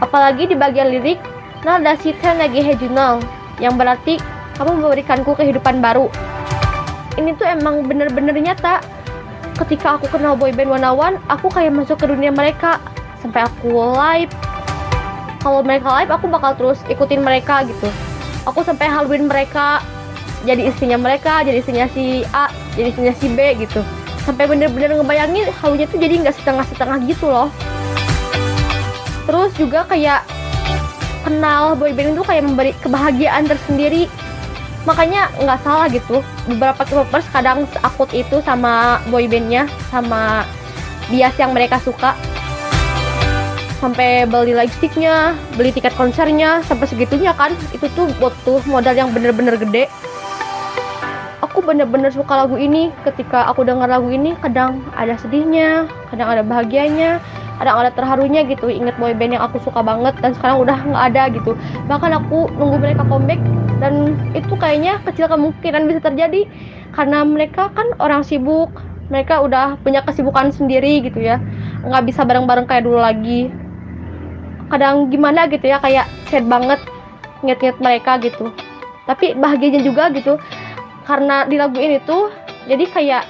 Apalagi 0.00 0.48
di 0.48 0.56
bagian 0.56 0.88
lirik, 0.88 1.20
nada 1.68 2.00
siten 2.00 2.40
lagi 2.40 2.64
hejunal, 2.64 3.20
yang 3.60 3.76
berarti 3.76 4.16
kamu 4.56 4.80
memberikanku 4.80 5.36
kehidupan 5.36 5.84
baru. 5.84 6.08
Ini 7.20 7.36
tuh 7.36 7.44
emang 7.44 7.84
bener-bener 7.84 8.32
nyata. 8.40 8.80
Ketika 9.54 9.94
aku 9.98 10.10
kenal 10.10 10.34
boyband 10.34 10.74
One, 10.82 11.22
aku 11.30 11.46
kayak 11.46 11.70
masuk 11.70 12.02
ke 12.02 12.10
dunia 12.10 12.34
mereka. 12.34 12.82
Sampai 13.22 13.46
aku 13.46 13.70
live. 13.70 14.32
Kalau 15.38 15.62
mereka 15.62 15.94
live, 16.02 16.10
aku 16.10 16.26
bakal 16.26 16.58
terus 16.58 16.82
ikutin 16.90 17.22
mereka 17.22 17.62
gitu. 17.62 17.86
Aku 18.44 18.66
sampai 18.66 18.90
haluin 18.90 19.30
mereka, 19.30 19.80
jadi 20.44 20.68
istrinya 20.68 20.98
mereka, 21.00 21.40
jadi 21.46 21.62
istrinya 21.62 21.86
si 21.92 22.26
A, 22.36 22.52
jadi 22.76 22.92
istrinya 22.92 23.14
si 23.16 23.26
B 23.32 23.38
gitu. 23.62 23.80
Sampai 24.24 24.48
bener-bener 24.48 24.96
ngebayangin 24.96 25.48
halunya 25.60 25.86
tuh 25.88 26.00
jadi 26.00 26.14
nggak 26.24 26.36
setengah-setengah 26.40 26.98
gitu 27.08 27.28
loh. 27.28 27.48
Terus 29.24 29.52
juga 29.56 29.88
kayak 29.88 30.24
kenal 31.24 31.72
boyband 31.76 32.16
itu 32.16 32.22
kayak 32.24 32.42
memberi 32.44 32.72
kebahagiaan 32.84 33.48
tersendiri. 33.48 34.08
Makanya 34.84 35.32
nggak 35.40 35.60
salah 35.64 35.86
gitu. 35.88 36.20
Beberapa 36.48 36.84
K-popers 36.84 37.26
kadang 37.32 37.68
akut 37.80 38.12
itu 38.12 38.40
sama 38.44 39.00
boybandnya, 39.08 39.68
sama 39.88 40.44
bias 41.08 41.34
yang 41.40 41.56
mereka 41.56 41.80
suka. 41.80 42.12
Sampai 43.80 44.24
beli 44.24 44.56
lipsticknya, 44.56 45.36
beli 45.60 45.68
tiket 45.68 45.92
konsernya, 45.96 46.64
sampai 46.64 46.88
segitunya 46.88 47.36
kan. 47.36 47.52
Itu 47.76 47.88
tuh 47.92 48.08
butuh 48.16 48.64
modal 48.64 48.96
yang 48.96 49.12
bener-bener 49.12 49.60
gede 49.60 49.88
aku 51.54 51.70
bener-bener 51.70 52.10
suka 52.10 52.34
lagu 52.34 52.58
ini 52.58 52.90
ketika 53.06 53.46
aku 53.46 53.62
dengar 53.62 53.86
lagu 53.86 54.10
ini 54.10 54.34
kadang 54.42 54.82
ada 54.98 55.14
sedihnya 55.14 55.86
kadang 56.10 56.26
ada 56.26 56.42
bahagianya 56.42 57.22
kadang 57.58 57.76
ada 57.80 57.90
terharunya 57.94 58.42
gitu. 58.46 58.66
Inget 58.70 58.96
boyband 58.98 59.38
yang 59.38 59.44
aku 59.44 59.62
suka 59.62 59.80
banget 59.80 60.14
dan 60.20 60.34
sekarang 60.34 60.62
udah 60.62 60.78
nggak 60.78 61.04
ada 61.14 61.22
gitu. 61.32 61.52
Bahkan 61.86 62.10
aku 62.24 62.50
nunggu 62.58 62.76
mereka 62.82 63.02
comeback 63.06 63.40
dan 63.78 64.16
itu 64.34 64.54
kayaknya 64.58 65.02
kecil 65.06 65.26
kemungkinan 65.30 65.86
bisa 65.86 66.00
terjadi 66.02 66.46
karena 66.94 67.22
mereka 67.26 67.70
kan 67.74 67.86
orang 67.98 68.22
sibuk. 68.26 68.70
Mereka 69.12 69.44
udah 69.44 69.76
punya 69.84 70.00
kesibukan 70.00 70.48
sendiri 70.48 71.04
gitu 71.04 71.20
ya. 71.20 71.36
Nggak 71.84 72.08
bisa 72.08 72.24
bareng-bareng 72.24 72.64
kayak 72.64 72.88
dulu 72.88 72.98
lagi. 72.98 73.52
Kadang 74.72 75.12
gimana 75.12 75.44
gitu 75.46 75.68
ya 75.68 75.76
kayak 75.76 76.08
sad 76.32 76.48
banget 76.48 76.80
nget-nget 77.44 77.76
mereka 77.84 78.16
gitu. 78.24 78.48
Tapi 79.04 79.36
bahagianya 79.36 79.84
juga 79.84 80.08
gitu. 80.08 80.40
Karena 81.04 81.44
di 81.44 81.60
lagu 81.60 81.76
ini 81.76 82.00
tuh 82.08 82.32
jadi 82.64 82.88
kayak 82.88 83.22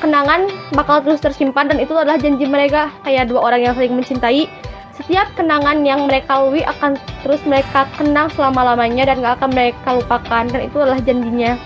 kenangan 0.00 0.48
bakal 0.72 1.04
terus 1.04 1.20
tersimpan 1.20 1.68
dan 1.68 1.78
itu 1.78 1.92
adalah 1.94 2.16
janji 2.16 2.48
mereka. 2.48 2.88
Kayak 3.04 3.28
dua 3.28 3.52
orang 3.52 3.60
yang 3.60 3.74
saling 3.76 3.94
mencintai. 3.94 4.48
Setiap 4.96 5.32
kenangan 5.36 5.80
yang 5.84 6.04
mereka 6.08 6.40
lalui 6.40 6.60
akan 6.64 6.96
terus 7.24 7.40
mereka 7.48 7.88
kenang 7.96 8.28
selama-lamanya 8.36 9.08
dan 9.08 9.24
gak 9.24 9.40
akan 9.40 9.50
mereka 9.52 9.88
lupakan. 9.96 10.44
Dan 10.48 10.60
itu 10.64 10.76
adalah 10.80 11.00
janjinya. 11.00 11.56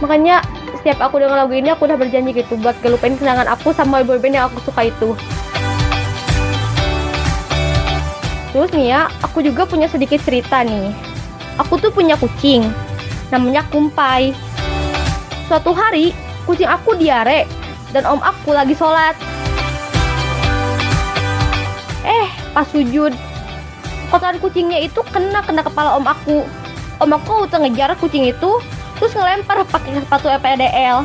Makanya 0.00 0.42
setiap 0.80 0.98
aku 1.02 1.20
dengar 1.20 1.44
lagu 1.44 1.52
ini 1.52 1.68
aku 1.70 1.84
udah 1.84 1.98
berjanji 1.98 2.32
gitu 2.32 2.56
buat 2.58 2.74
gak 2.80 2.98
kenangan 2.98 3.46
aku 3.50 3.74
sama 3.76 4.00
boyband 4.00 4.34
yang 4.34 4.46
aku 4.48 4.58
suka 4.64 4.88
itu. 4.88 5.12
Terus 8.50 8.70
nih 8.74 8.86
ya 8.90 9.06
aku 9.22 9.46
juga 9.46 9.62
punya 9.62 9.86
sedikit 9.86 10.18
cerita 10.26 10.66
nih. 10.66 10.90
Aku 11.60 11.78
tuh 11.78 11.94
punya 11.94 12.18
kucing 12.18 12.66
namanya 13.30 13.62
Kumpai. 13.70 14.34
Suatu 15.46 15.70
hari, 15.74 16.14
kucing 16.44 16.68
aku 16.68 16.96
diare 16.96 17.44
dan 17.90 18.06
om 18.06 18.22
aku 18.22 18.54
lagi 18.54 18.74
sholat. 18.76 19.18
Eh, 22.06 22.28
pas 22.56 22.66
sujud, 22.70 23.12
kotoran 24.08 24.40
kucingnya 24.40 24.80
itu 24.80 25.00
kena 25.10 25.44
kena 25.44 25.62
kepala 25.62 25.98
om 25.98 26.06
aku. 26.06 26.46
Om 27.00 27.10
aku 27.16 27.48
udah 27.48 27.58
ngejar 27.64 27.96
kucing 27.96 28.28
itu, 28.28 28.60
terus 29.00 29.12
ngelempar 29.16 29.64
pakai 29.68 30.00
sepatu 30.00 30.28
EPDL. 30.28 31.04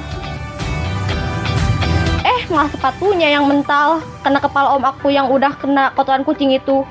Eh, 2.26 2.42
malah 2.50 2.68
sepatunya 2.74 3.32
yang 3.32 3.48
mental 3.48 4.04
kena 4.26 4.42
kepala 4.42 4.76
om 4.76 4.84
aku 4.84 5.14
yang 5.14 5.30
udah 5.32 5.54
kena 5.56 5.94
kotoran 5.96 6.26
kucing 6.26 6.52
itu. 6.52 6.84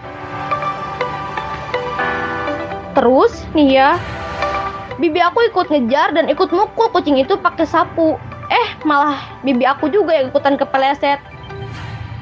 Terus 2.95 3.43
nih 3.59 3.69
ya, 3.75 3.91
bibi 5.03 5.19
aku 5.19 5.43
ikut 5.51 5.67
ngejar 5.67 6.15
dan 6.15 6.31
ikut 6.31 6.49
mukul 6.55 6.89
kucing 6.95 7.19
itu 7.19 7.35
pakai 7.35 7.67
sapu. 7.67 8.15
Eh, 8.55 8.69
malah 8.87 9.19
bibi 9.43 9.67
aku 9.67 9.91
juga 9.91 10.15
yang 10.15 10.31
ikutan 10.31 10.55
kepeleset. 10.55 11.19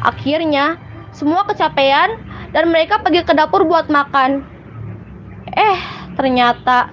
Akhirnya, 0.00 0.80
semua 1.12 1.44
kecapean 1.44 2.16
dan 2.56 2.72
mereka 2.72 2.96
pergi 3.04 3.20
ke 3.20 3.36
dapur 3.36 3.68
buat 3.68 3.92
makan. 3.92 4.40
Eh, 5.52 5.78
ternyata 6.16 6.88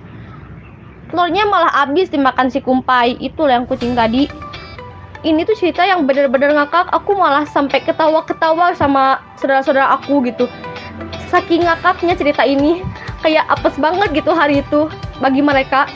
telurnya 1.07 1.47
malah 1.47 1.71
habis 1.71 2.11
dimakan 2.11 2.51
si 2.51 2.59
kumpai. 2.59 3.15
Itu 3.23 3.47
yang 3.47 3.63
kucing 3.63 3.95
tadi. 3.95 4.27
ini 5.19 5.43
tuh 5.43 5.51
cerita 5.51 5.83
yang 5.83 6.07
bener-bener 6.07 6.55
ngakak 6.55 6.87
aku 6.95 7.11
malah 7.11 7.43
sampai 7.43 7.83
ketawa-ketawa 7.83 8.71
sama 8.71 9.19
saudara-saudara 9.35 9.99
aku 9.99 10.23
gitu 10.23 10.47
saking 11.27 11.67
ngakaknya 11.67 12.15
cerita 12.15 12.43
ini 12.47 12.79
kayak 13.19 13.43
apes 13.51 13.75
banget 13.75 14.23
gitu 14.23 14.31
hari 14.31 14.63
itu 14.63 14.87
bagi 15.19 15.43
mereka 15.43 15.91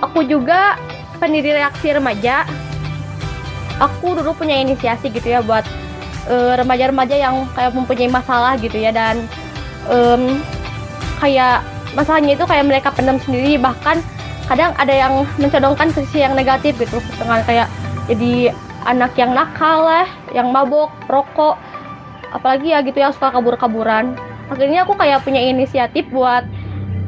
aku 0.00 0.24
juga 0.24 0.80
pendiri 1.22 1.54
reaksi 1.54 1.94
remaja. 1.94 2.42
Aku 3.78 4.18
dulu 4.18 4.34
punya 4.34 4.58
inisiasi 4.58 5.06
gitu 5.14 5.30
ya 5.30 5.38
buat 5.38 5.62
eh, 6.26 6.58
remaja-remaja 6.58 7.14
yang 7.14 7.46
kayak 7.54 7.70
mempunyai 7.78 8.10
masalah 8.10 8.58
gitu 8.58 8.74
ya 8.74 8.90
dan 8.90 9.30
em, 9.86 10.42
kayak 11.22 11.62
masalahnya 11.94 12.34
itu 12.34 12.42
kayak 12.42 12.66
mereka 12.66 12.90
pendam 12.90 13.22
sendiri. 13.22 13.54
Bahkan 13.54 14.02
kadang 14.50 14.74
ada 14.74 14.90
yang 14.90 15.22
mencodongkan 15.38 15.94
sisi 15.94 16.26
yang 16.26 16.34
negatif 16.34 16.74
gitu 16.82 16.98
dengan 17.14 17.46
kayak 17.46 17.70
jadi 18.10 18.50
anak 18.82 19.14
yang 19.14 19.30
nakal 19.30 19.86
lah 19.86 20.10
yang 20.34 20.50
mabok 20.50 20.90
rokok 21.06 21.54
apalagi 22.34 22.74
ya 22.74 22.82
gitu 22.82 22.98
ya 22.98 23.14
suka 23.14 23.30
kabur-kaburan. 23.30 24.18
Akhirnya 24.50 24.84
aku 24.84 24.98
kayak 24.98 25.22
punya 25.22 25.40
inisiatif 25.40 26.04
buat 26.12 26.44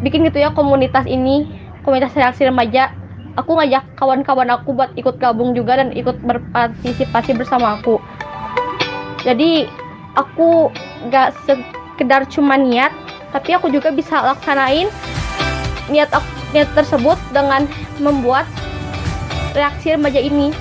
bikin 0.00 0.24
gitu 0.28 0.40
ya 0.40 0.54
komunitas 0.54 1.04
ini 1.04 1.50
komunitas 1.84 2.16
reaksi 2.16 2.48
remaja 2.48 2.92
aku 3.34 3.58
ngajak 3.58 3.84
kawan-kawan 3.98 4.50
aku 4.50 4.74
buat 4.74 4.90
ikut 4.94 5.18
gabung 5.18 5.54
juga 5.54 5.78
dan 5.78 5.90
ikut 5.94 6.18
berpartisipasi 6.22 7.34
bersama 7.34 7.78
aku. 7.78 7.98
Jadi 9.26 9.66
aku 10.14 10.70
gak 11.10 11.34
sekedar 11.46 12.26
cuma 12.30 12.54
niat 12.54 12.94
tapi 13.34 13.50
aku 13.56 13.66
juga 13.70 13.90
bisa 13.90 14.22
laksanain 14.22 14.86
niat 15.90 16.10
aku, 16.14 16.28
niat 16.54 16.70
tersebut 16.78 17.18
dengan 17.34 17.66
membuat 17.98 18.46
reaksi 19.58 19.94
remaja 19.94 20.22
ini. 20.22 20.54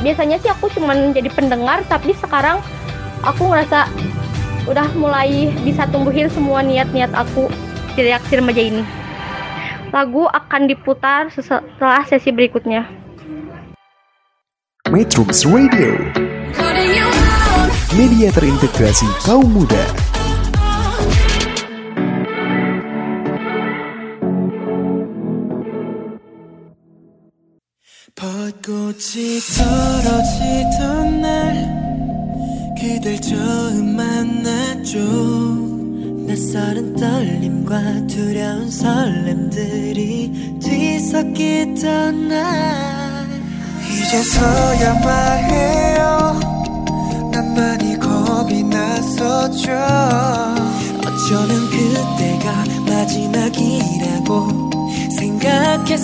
Biasanya 0.00 0.40
sih 0.40 0.48
aku 0.52 0.72
cuma 0.72 0.96
jadi 1.12 1.28
pendengar 1.32 1.84
tapi 1.88 2.12
sekarang 2.16 2.60
aku 3.24 3.48
ngerasa 3.48 3.88
udah 4.68 4.88
mulai 4.96 5.52
bisa 5.64 5.88
tumbuhin 5.88 6.28
semua 6.28 6.60
niat-niat 6.60 7.12
aku 7.16 7.48
di 7.96 8.06
reaksi 8.06 8.36
remaja 8.36 8.60
ini 8.60 8.99
lagu 9.93 10.27
akan 10.27 10.67
diputar 10.67 11.29
setelah 11.31 12.03
sesi 12.07 12.31
berikutnya 12.33 12.85
Metrums 14.89 15.45
Radio 15.49 15.97
Media 17.95 18.29
terintegrasi 18.29 19.07
kaum 19.23 19.47
muda 19.49 19.85
벚꽃이 28.15 29.39
떨어지던 29.57 31.21
날 31.21 31.85
그댈 32.79 33.19
처음 33.19 33.95
만났죠 33.97 35.78
낯설은 36.30 36.94
떨림과 36.94 38.06
두려운 38.06 38.70
설렘들이 38.70 40.58
뒤섞이던 40.62 42.28
날 42.28 43.26
이제서야 43.90 44.94
말해요. 45.00 46.38
난 47.32 47.52
많이 47.52 47.98
겁이 47.98 48.62
났었죠 48.62 49.72
어쩌면 50.98 51.68
그때가 51.70 52.64
마지막이라고 52.86 54.70
생각했었기에. 55.18 56.00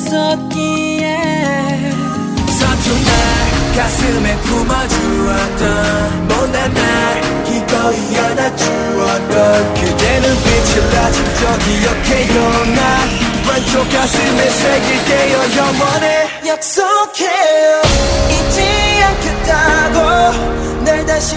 서툰 2.48 3.04
날 3.04 3.14
가슴에 3.76 4.36
품어주었던 4.38 6.28
못난 6.28 6.74
날 6.74 7.25
안아 7.94 8.56
주었던 8.56 9.74
그대는 9.74 10.36
빛을 10.42 10.98
아직도 10.98 11.58
기억해요 11.58 12.64
난 12.74 13.26
왼쪽 13.48 13.88
가슴에 13.90 14.50
새길게요 14.50 15.38
영원해. 15.56 16.28
약속해요. 16.46 17.82
잊지 18.28 19.02
않겠다고 19.04 20.84
날 20.84 21.06
다시 21.06 21.36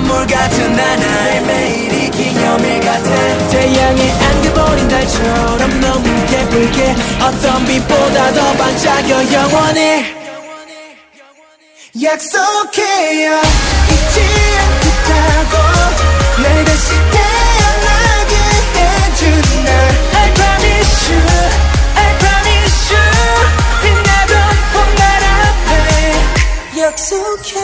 선물 0.00 0.26
같은 0.26 0.78
하나의 0.78 1.42
매일이 1.42 2.10
기념일 2.10 2.80
같아. 2.80 3.48
태양에 3.50 4.10
안겨버린 4.10 4.88
달처럼 4.88 5.80
너무 5.80 6.08
예쁘게. 6.32 6.94
어떤 7.20 7.66
빛보다 7.66 8.32
더 8.32 8.52
반짝여 8.54 9.30
영원히. 9.30 10.06
약속해요. 12.02 13.42
잊지 13.90 14.20
않겠다고 14.62 15.54
날 16.42 16.64
다시 16.64 16.88
태어나게 17.12 18.34
해준 18.76 19.64
날. 19.64 19.68
I 20.14 20.32
promise 20.32 21.12
you 21.12 21.20
I 21.96 22.18
promise 22.18 22.94
you 22.94 23.59
약속해 26.78 27.58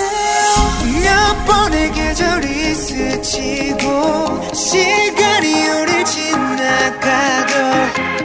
몇 1.02 1.44
번의 1.46 1.92
계절이 1.92 2.74
스치고 2.74 4.52
시간이 4.52 5.68
우릴 5.68 6.04
지나가고 6.04 7.52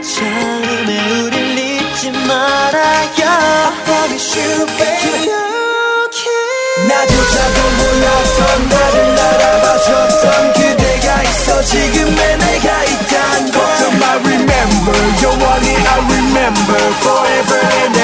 처음에 0.02 1.20
우릴 1.22 1.58
잊지 1.58 2.10
말아요. 2.10 3.12
I 3.24 3.84
promise 3.84 4.40
you 4.40 4.66
baby. 4.66 5.22
기억해. 5.22 6.26
나조차도 6.88 7.56
몰랐던 7.78 8.68
나를 8.68 9.18
알아봐줬던 9.20 10.52
그대가 10.54 11.22
있어. 11.22 11.62
지금의 11.62 12.38
내가 12.38 12.84
있단 12.84 13.52
걸. 13.52 13.62
Don't 13.78 14.02
I 14.02 14.16
remember 14.18 14.98
영원히 15.22 15.76
I 15.76 15.98
remember 16.10 16.82
forever 17.02 17.60
and 17.76 17.96
ever. 17.98 18.01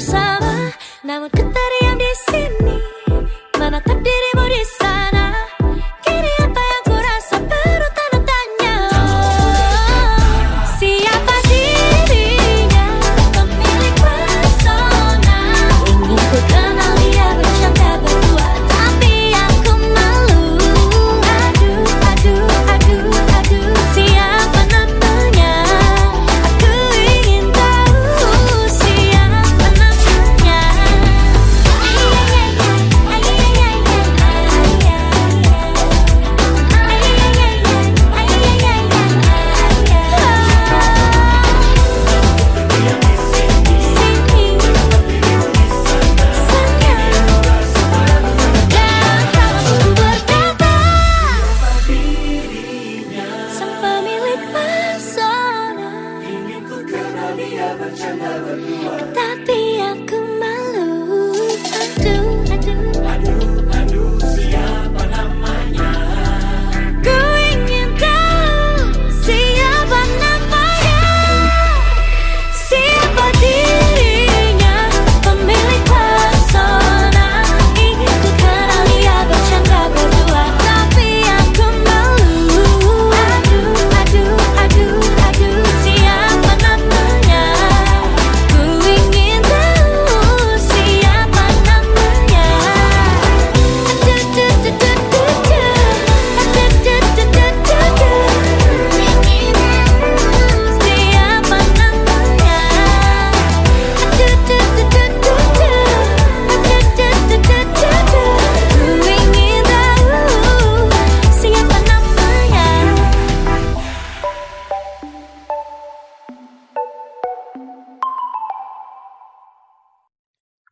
Bersama 0.00 0.72
Namun 1.04 1.28
ku 1.28 1.44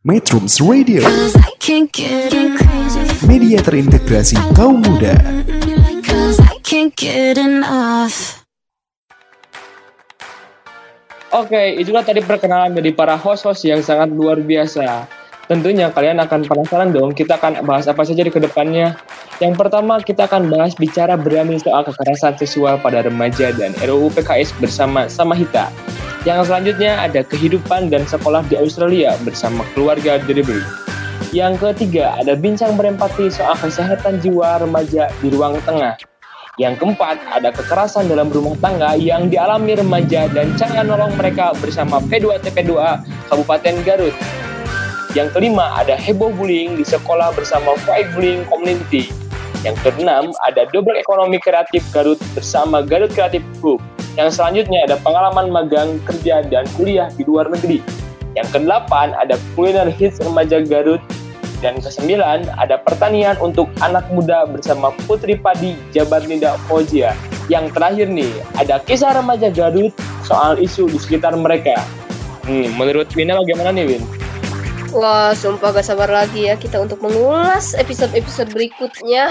Metrums 0.06 0.62
Radio, 0.62 1.02
media 3.26 3.58
terintegrasi 3.58 4.38
kaum 4.54 4.78
muda. 4.78 5.10
Oke, 11.34 11.62
itulah 11.82 12.06
tadi 12.06 12.22
perkenalan 12.22 12.78
dari 12.78 12.94
para 12.94 13.18
host-host 13.18 13.66
yang 13.66 13.82
sangat 13.82 14.14
luar 14.14 14.38
biasa. 14.38 15.17
Tentunya 15.48 15.88
kalian 15.88 16.20
akan 16.20 16.44
penasaran 16.44 16.92
dong, 16.92 17.16
kita 17.16 17.40
akan 17.40 17.64
bahas 17.64 17.88
apa 17.88 18.04
saja 18.04 18.20
di 18.20 18.28
ke 18.28 18.36
depannya. 18.36 19.00
Yang 19.40 19.56
pertama, 19.56 19.96
kita 19.96 20.28
akan 20.28 20.52
bahas 20.52 20.76
bicara 20.76 21.16
berani 21.16 21.56
soal 21.56 21.88
kekerasan 21.88 22.36
seksual 22.36 22.76
pada 22.76 23.00
remaja 23.00 23.48
dan 23.56 23.72
RUU 23.80 24.12
PKS 24.12 24.52
bersama 24.60 25.08
Samahita. 25.08 25.72
Yang 26.28 26.52
selanjutnya 26.52 27.00
ada 27.00 27.24
kehidupan 27.24 27.88
dan 27.88 28.04
sekolah 28.04 28.44
di 28.52 28.60
Australia 28.60 29.16
bersama 29.24 29.64
keluarga 29.72 30.20
Delivery. 30.20 30.60
Yang 31.32 31.64
ketiga, 31.64 32.12
ada 32.20 32.36
bincang 32.36 32.76
berempati 32.76 33.32
soal 33.32 33.56
kesehatan 33.56 34.20
jiwa 34.20 34.60
remaja 34.60 35.08
di 35.24 35.32
ruang 35.32 35.56
tengah. 35.64 35.96
Yang 36.60 36.84
keempat, 36.84 37.24
ada 37.32 37.48
kekerasan 37.56 38.12
dalam 38.12 38.28
rumah 38.28 38.52
tangga 38.60 39.00
yang 39.00 39.32
dialami 39.32 39.80
remaja 39.80 40.28
dan 40.28 40.52
cara 40.60 40.84
nolong 40.84 41.16
mereka 41.16 41.56
bersama 41.56 42.04
P2TP2A 42.04 43.00
Kabupaten 43.32 43.76
Garut. 43.86 44.12
Yang 45.16 45.40
kelima, 45.40 45.72
ada 45.72 45.96
heboh 45.96 46.28
bullying 46.36 46.76
di 46.76 46.84
sekolah 46.84 47.32
bersama 47.32 47.72
Fight 47.88 48.12
Bullying 48.12 48.44
Community. 48.52 49.08
Yang 49.64 49.80
keenam, 49.80 50.36
ada 50.44 50.68
double 50.68 50.94
ekonomi 51.00 51.40
kreatif 51.40 51.80
Garut 51.90 52.20
bersama 52.36 52.84
Garut 52.84 53.08
Kreatif 53.16 53.40
Group. 53.64 53.80
Yang 54.20 54.36
selanjutnya 54.36 54.84
ada 54.84 55.00
pengalaman 55.00 55.48
magang, 55.48 55.96
kerja, 56.04 56.44
dan 56.44 56.68
kuliah 56.76 57.08
di 57.16 57.24
luar 57.24 57.48
negeri. 57.48 57.80
Yang 58.36 58.52
kedelapan, 58.52 59.16
ada 59.16 59.40
kuliner 59.56 59.88
hits 59.88 60.20
remaja 60.20 60.60
Garut 60.60 61.00
dan 61.64 61.80
kesembilan, 61.80 62.46
ada 62.60 62.78
pertanian 62.78 63.34
untuk 63.42 63.66
anak 63.82 64.06
muda 64.12 64.46
bersama 64.46 64.94
Putri 65.08 65.34
Padi 65.34 65.74
Jabar 65.90 66.22
Ninda 66.22 66.54
Fojia. 66.68 67.16
Yang 67.48 67.74
terakhir 67.74 68.06
nih, 68.12 68.30
ada 68.60 68.76
kisah 68.84 69.16
remaja 69.16 69.48
Garut 69.48 69.90
soal 70.22 70.60
isu 70.60 70.86
di 70.92 71.00
sekitar 71.00 71.32
mereka. 71.34 71.80
Hmm, 72.44 72.76
menurut 72.76 73.08
Wina 73.16 73.34
bagaimana 73.40 73.72
nih 73.72 73.96
Win? 73.96 74.17
Wah, 74.88 75.36
sumpah 75.36 75.76
gak 75.76 75.84
sabar 75.84 76.08
lagi 76.08 76.48
ya 76.48 76.56
kita 76.56 76.80
untuk 76.80 77.04
mengulas 77.04 77.76
episode-episode 77.76 78.48
berikutnya. 78.56 79.28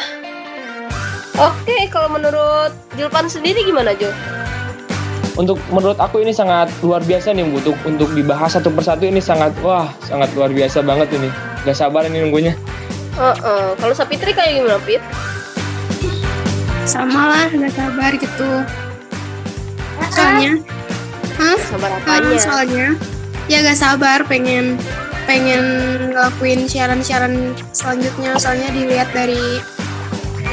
Oke, 1.37 1.89
kalau 1.89 2.13
menurut 2.13 2.73
Julpan 2.93 3.25
sendiri 3.25 3.65
gimana, 3.65 3.97
Jul? 3.97 4.13
Untuk 5.37 5.57
menurut 5.69 5.97
aku 6.01 6.21
ini 6.21 6.33
sangat 6.33 6.69
luar 6.81 7.05
biasa 7.05 7.29
nih 7.33 7.45
untuk 7.45 7.77
untuk 7.85 8.09
dibahas 8.17 8.57
satu 8.57 8.73
persatu 8.73 9.05
ini 9.05 9.21
sangat 9.21 9.53
wah 9.61 9.85
sangat 10.01 10.33
luar 10.33 10.49
biasa 10.49 10.81
banget 10.81 11.13
ini. 11.13 11.29
Gak 11.65 11.77
sabar 11.77 12.05
ini 12.05 12.25
nunggunya. 12.25 12.53
Heeh, 13.17 13.67
kalau 13.81 13.93
Sapitri 13.97 14.33
kayak 14.33 14.61
gimana, 14.61 14.77
Pit? 14.85 15.01
Sama 16.85 17.33
lah, 17.33 17.45
gak 17.49 17.73
sabar 17.73 18.11
gitu. 18.13 18.49
Soalnya, 20.13 20.61
hah? 21.37 21.57
Sabar 21.65 21.89
apanya? 21.97 22.37
soalnya, 22.41 22.87
ya 23.49 23.61
gak 23.65 23.77
sabar 23.77 24.21
pengen 24.25 24.77
pengen 25.27 25.63
ngelakuin 26.15 26.65
siaran-siaran 26.65 27.53
selanjutnya. 27.75 28.39
Soalnya 28.39 28.71
dilihat 28.71 29.11
dari 29.11 29.59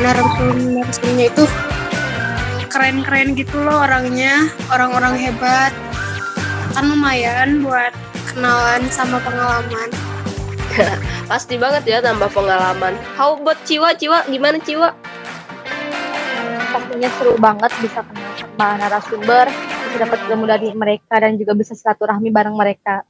narasumber-narasumbernya 0.03 1.27
itu 1.31 1.45
keren-keren 2.69 3.39
gitu 3.39 3.55
loh 3.63 3.87
orangnya, 3.87 4.51
orang-orang 4.75 5.15
hebat. 5.17 5.71
Kan 6.75 6.91
lumayan 6.91 7.63
buat 7.63 7.95
kenalan 8.35 8.83
sama 8.91 9.23
pengalaman. 9.23 9.89
Pasti 11.31 11.55
banget 11.55 11.87
ya 11.87 11.99
tambah 12.03 12.29
pengalaman. 12.35 12.99
How 13.15 13.39
about 13.39 13.63
Ciwa? 13.63 13.95
Ciwa 13.95 14.27
gimana 14.27 14.59
Ciwa? 14.59 14.91
pastinya 16.75 17.07
seru 17.15 17.39
banget 17.39 17.71
bisa 17.79 18.03
kenal 18.03 18.35
sama 18.35 18.69
narasumber 18.83 19.47
bisa 19.87 19.97
dapat 20.03 20.19
ilmu 20.27 20.43
dari 20.43 20.75
mereka 20.75 21.23
dan 21.23 21.39
juga 21.39 21.55
bisa 21.55 21.71
silaturahmi 21.79 22.35
bareng 22.35 22.59
mereka. 22.59 23.07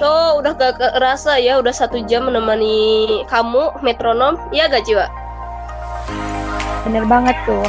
So, 0.00 0.40
udah 0.40 0.56
gak 0.56 0.80
kerasa 0.80 1.36
ya, 1.36 1.60
udah 1.60 1.72
satu 1.72 2.00
jam 2.08 2.26
menemani 2.26 3.06
kamu, 3.28 3.80
metronom. 3.84 4.40
Iya 4.50 4.72
gak, 4.72 4.88
Jiwa? 4.88 5.06
Bener 6.88 7.04
banget 7.04 7.36
tuh. 7.44 7.68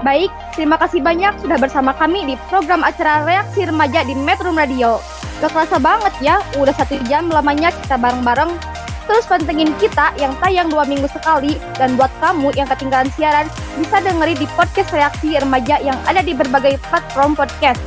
Baik, 0.00 0.32
terima 0.56 0.80
kasih 0.80 1.04
banyak 1.04 1.36
sudah 1.44 1.60
bersama 1.60 1.92
kami 1.92 2.24
di 2.24 2.34
program 2.48 2.80
acara 2.80 3.20
Reaksi 3.28 3.68
Remaja 3.68 4.00
di 4.08 4.16
Metro 4.16 4.48
Radio. 4.48 4.96
Gak 5.44 5.52
kerasa 5.52 5.76
banget 5.76 6.12
ya, 6.24 6.40
udah 6.56 6.72
satu 6.72 6.96
jam 7.04 7.28
lamanya 7.28 7.68
kita 7.84 8.00
bareng-bareng. 8.00 8.56
Terus 9.04 9.26
pantengin 9.26 9.74
kita 9.82 10.14
yang 10.22 10.32
tayang 10.38 10.70
dua 10.70 10.86
minggu 10.86 11.10
sekali. 11.10 11.58
Dan 11.76 11.98
buat 11.98 12.08
kamu 12.22 12.54
yang 12.54 12.70
ketinggalan 12.70 13.10
siaran, 13.18 13.50
bisa 13.74 13.98
dengerin 14.00 14.38
di 14.38 14.46
podcast 14.54 14.94
Reaksi 14.94 15.34
Remaja 15.34 15.82
yang 15.82 15.98
ada 16.06 16.22
di 16.22 16.30
berbagai 16.32 16.78
platform 16.88 17.34
podcast. 17.34 17.82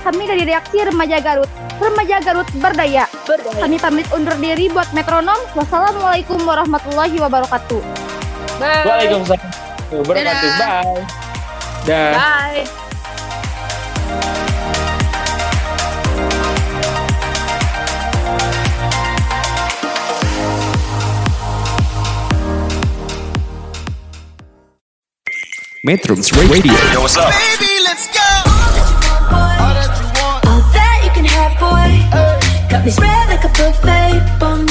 Kami 0.00 0.24
dari 0.24 0.48
Reaksi 0.48 0.80
Remaja 0.80 1.20
Garut. 1.20 1.50
Remaja 1.76 2.16
Garut 2.24 2.48
berdaya. 2.56 3.04
Berdaya. 3.28 3.60
Kami 3.60 3.76
pamit 3.76 4.06
undur 4.16 4.36
diri 4.40 4.72
buat 4.72 4.88
metronom. 4.96 5.36
Wassalamualaikum 5.52 6.40
warahmatullahi 6.44 7.16
wabarakatuh. 7.20 7.80
Bye. 8.56 8.84
Waalaikumsalam 8.84 9.50
wabarakatuh. 9.92 10.50
Bye. 10.56 11.04
Dah. 11.84 12.12
Bye. 12.16 12.64
Metrums 25.80 26.28
Radio. 26.36 26.76
Yo, 26.92 27.00
what's 27.00 27.16
up? 27.16 27.32
Baby, 27.32 27.80
Got 32.70 32.84
me 32.86 32.90
spread 32.90 33.28
like 33.28 33.42
a 33.42 33.50
buffet. 33.50 34.38
Bon 34.38 34.64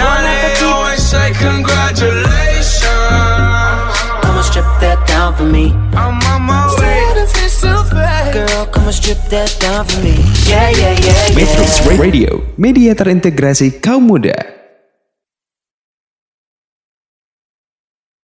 Now 0.00 0.16
they 0.24 0.56
always 0.64 1.02
say 1.04 1.30
congratulations. 1.36 2.88
Come 4.24 4.36
and 4.40 4.46
strip 4.48 4.64
that 4.80 5.04
down 5.06 5.36
for 5.36 5.44
me. 5.44 5.76
I'm 5.92 6.16
on 6.32 6.42
my 6.48 6.72
way. 6.80 7.04
Girl, 8.32 8.66
come 8.72 8.86
and 8.88 8.94
strip 8.94 9.20
that 9.28 9.54
down 9.60 9.84
for 9.84 10.00
me. 10.00 10.16
Yeah, 10.48 10.70
yeah, 10.72 10.96
yeah, 10.98 11.28
yeah. 11.30 11.36
Metrums 11.36 11.78
Radio, 12.00 12.42
media 12.56 12.96
terintegrasi 12.96 13.78
kaum 13.78 14.08
muda. 14.08 14.53